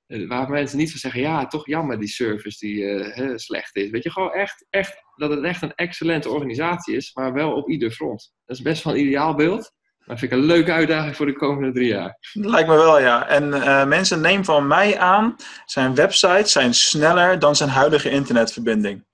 eh, 0.10 0.28
waar 0.28 0.49
mensen 0.49 0.78
niet 0.78 0.89
van 0.89 0.99
zeggen, 0.99 1.21
ja, 1.21 1.47
toch 1.47 1.67
jammer 1.67 1.99
die 1.99 2.08
service 2.08 2.65
die 2.65 2.82
uh, 2.82 3.32
slecht 3.36 3.75
is. 3.75 3.89
Weet 3.89 4.04
je, 4.04 4.12
gewoon 4.12 4.32
echt, 4.32 4.65
echt, 4.69 5.04
dat 5.15 5.30
het 5.30 5.43
echt 5.43 5.62
een 5.62 5.75
excellente 5.75 6.30
organisatie 6.30 6.95
is, 6.95 7.13
maar 7.13 7.34
wel 7.34 7.54
op 7.54 7.69
ieder 7.69 7.91
front. 7.91 8.34
Dat 8.45 8.58
is 8.58 8.63
best 8.63 8.84
wel 8.84 8.93
een 8.93 8.99
ideaal 8.99 9.36
beeld. 9.36 9.73
Maar 10.10 10.17
vind 10.17 10.32
ik 10.32 10.38
een 10.38 10.45
leuke 10.45 10.72
uitdaging 10.72 11.15
voor 11.15 11.26
de 11.26 11.34
komende 11.34 11.72
drie 11.72 11.88
jaar. 11.88 12.17
Lijkt 12.34 12.69
me 12.69 12.76
wel, 12.76 13.00
ja. 13.00 13.28
En 13.28 13.48
uh, 13.48 13.86
mensen, 13.86 14.22
neem 14.22 14.45
van 14.45 14.67
mij 14.67 15.00
aan, 15.00 15.36
zijn 15.65 15.95
websites 15.95 16.52
zijn 16.52 16.74
sneller 16.74 17.39
dan 17.39 17.56
zijn 17.56 17.69
huidige 17.69 18.10
internetverbinding. 18.10 19.06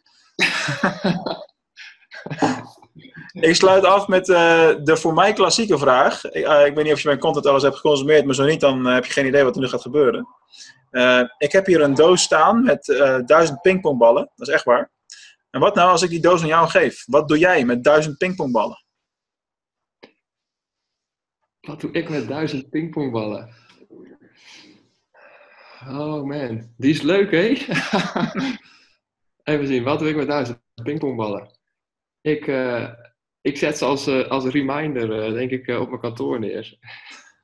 ik 3.49 3.55
sluit 3.55 3.83
af 3.85 4.07
met 4.07 4.27
uh, 4.27 4.37
de 4.83 4.97
voor 4.97 5.13
mij 5.13 5.33
klassieke 5.33 5.77
vraag. 5.77 6.23
Ik, 6.23 6.47
ik, 6.47 6.75
weet 6.75 6.83
niet 6.83 6.93
of 6.93 7.01
je 7.01 7.07
mijn 7.07 7.19
content 7.19 7.45
alles 7.45 7.63
hebt 7.63 7.75
geconsumeerd, 7.75 8.25
maar 8.25 8.35
zo 8.35 8.45
niet, 8.45 8.59
dan 8.59 8.85
heb 8.85 9.05
je 9.05 9.13
geen 9.13 9.27
idee 9.27 9.43
wat 9.43 9.55
er 9.55 9.61
nu 9.61 9.67
gaat 9.67 9.81
gebeuren. 9.81 10.27
Ik 11.37 11.51
heb 11.51 11.65
hier 11.65 11.81
een 11.81 11.95
doos 11.95 12.21
staan 12.21 12.63
met 12.63 12.85
duizend 13.25 13.61
pingpongballen. 13.61 14.31
Dat 14.35 14.47
is 14.47 14.53
echt 14.53 14.63
waar. 14.63 14.91
En 15.49 15.59
wat 15.59 15.75
nou 15.75 15.91
als 15.91 16.01
ik 16.01 16.09
die 16.09 16.21
doos 16.21 16.41
aan 16.41 16.47
jou 16.47 16.69
geef? 16.69 17.03
Wat 17.05 17.27
doe 17.27 17.37
jij 17.37 17.65
met 17.65 17.83
duizend 17.83 18.17
pingpongballen? 18.17 18.84
Wat 21.65 21.81
doe 21.81 21.91
ik 21.91 22.09
met 22.09 22.27
duizend 22.27 22.69
pingpongballen? 22.69 23.49
Oh 25.87 26.23
man, 26.23 26.73
die 26.77 26.89
is 26.89 27.01
leuk 27.01 27.31
hé. 27.31 27.47
Even 29.43 29.67
zien, 29.67 29.83
wat 29.83 29.99
doe 29.99 30.09
ik 30.09 30.15
met 30.15 30.27
duizend 30.27 30.61
pingpongballen? 30.83 31.49
Ik, 32.21 32.47
uh, 32.47 32.89
ik 33.41 33.57
zet 33.57 33.77
ze 33.77 33.85
als, 33.85 34.07
als 34.07 34.45
reminder, 34.45 35.33
denk 35.33 35.51
ik, 35.51 35.67
op 35.67 35.87
mijn 35.87 36.01
kantoor 36.01 36.39
neer. 36.39 36.77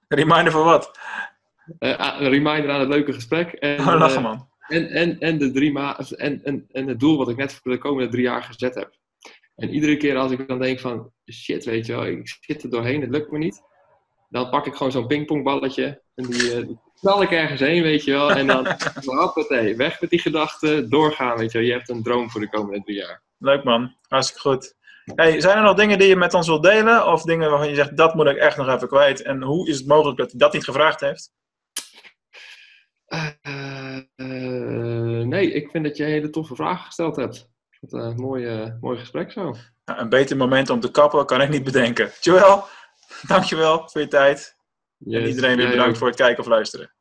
Reminder 0.08 0.52
voor 0.52 0.64
wat? 0.64 1.00
uh, 1.80 2.16
een 2.20 2.30
reminder 2.30 2.70
aan 2.70 2.80
het 2.80 2.90
leuke 2.90 3.14
gesprek. 3.14 3.52
En, 3.52 3.80
oh, 3.80 3.86
lachen 3.86 4.18
eh, 4.18 4.24
man. 4.24 4.50
En, 4.68 4.90
en, 4.90 5.20
en, 5.20 5.38
de 5.38 5.52
drie 5.52 5.72
ma 5.72 6.00
en, 6.00 6.44
en, 6.44 6.68
en 6.72 6.88
het 6.88 7.00
doel 7.00 7.18
wat 7.18 7.30
ik 7.30 7.38
net 7.38 7.54
voor 7.54 7.72
de 7.72 7.78
komende 7.78 8.12
drie 8.12 8.24
jaar 8.24 8.44
gezet 8.44 8.76
heb. 8.76 9.00
En 9.56 9.70
iedere 9.70 9.98
keer 9.98 10.18
als 10.18 10.32
ik 10.32 10.48
dan 10.48 10.60
denk 10.60 10.80
van, 10.80 11.12
shit, 11.32 11.66
weet 11.66 11.86
je 11.86 11.92
wel, 11.92 12.06
ik 12.06 12.38
zit 12.40 12.64
er 12.64 12.70
doorheen, 12.70 13.02
het 13.02 13.10
lukt 13.10 13.32
me 13.32 13.38
niet. 13.38 13.62
Dan 14.32 14.50
pak 14.50 14.66
ik 14.66 14.76
gewoon 14.76 14.92
zo'n 14.92 15.08
pingpongballetje 15.08 16.02
en 16.16 16.26
die, 16.26 16.66
uh, 16.66 16.76
knal 17.00 17.22
ik 17.22 17.32
ergens 17.32 17.60
heen, 17.60 17.82
weet 17.82 18.04
je 18.04 18.12
wel. 18.12 18.32
En 18.32 18.48
dan, 18.48 18.68
hoppatee, 19.06 19.76
weg 19.76 20.02
met 20.02 20.10
die 20.10 20.20
gedachten, 20.20 20.90
doorgaan, 20.90 21.38
weet 21.38 21.52
je 21.52 21.58
wel. 21.58 21.68
Je 21.68 21.74
hebt 21.74 21.90
een 21.90 22.04
droom 22.04 22.30
voor 22.30 22.42
de 22.42 22.50
komende 22.50 22.84
drie 22.84 22.98
jaar. 22.98 23.22
Leuk 23.38 23.64
man, 23.64 23.96
hartstikke 24.08 24.50
goed. 24.50 24.76
Hey, 25.16 25.42
zijn 25.42 25.58
er 25.58 25.64
nog 25.64 25.76
dingen 25.76 26.00
die 26.00 26.08
je 26.08 26.16
met 26.16 26.34
ons 26.34 26.48
wilt 26.48 26.64
delen? 26.64 27.08
Of 27.08 27.24
dingen 27.24 27.50
waarvan 27.50 27.70
je 27.70 27.76
zegt, 27.76 27.98
dat 27.98 28.16
moet 28.16 28.28
ik 28.28 28.38
echt 28.38 28.58
nog 28.58 28.68
even 28.68 28.88
kwijt? 28.88 29.22
En 29.22 29.42
hoe 29.42 29.70
is 29.70 29.78
het 29.78 29.88
mogelijk 29.88 30.18
dat 30.18 30.30
hij 30.30 30.40
dat 30.40 30.54
niet 30.54 30.64
gevraagd 30.64 31.00
heeft? 31.00 31.32
Uh, 33.08 33.28
nee, 35.26 35.52
ik 35.52 35.72
vind 35.72 35.84
dat 35.84 35.98
je 35.98 36.04
hele 36.04 36.30
toffe 36.30 36.56
vragen 36.56 36.86
gesteld 36.86 37.16
hebt. 37.16 37.50
Wat 37.80 37.94
een 37.94 38.16
mooi, 38.16 38.74
mooi 38.82 39.00
gesprek 39.00 39.32
zo. 39.32 39.56
Nou, 39.86 40.00
een 40.00 40.10
beter 40.10 40.38
moment 40.38 40.70
om 40.70 40.80
te 40.80 40.92
kappen 40.92 41.26
kan 41.26 41.42
ik 41.42 41.50
niet 41.50 41.64
bedenken. 41.64 42.12
Joel, 42.20 42.64
dankjewel 43.28 43.90
voor 43.90 44.02
je 44.02 44.08
tijd. 44.08 44.56
en 45.06 45.28
iedereen 45.28 45.58
weer 45.58 45.70
bedankt 45.70 45.98
voor 45.98 46.08
het 46.08 46.16
kijken 46.16 46.44
of 46.44 46.50
luisteren. 46.50 46.94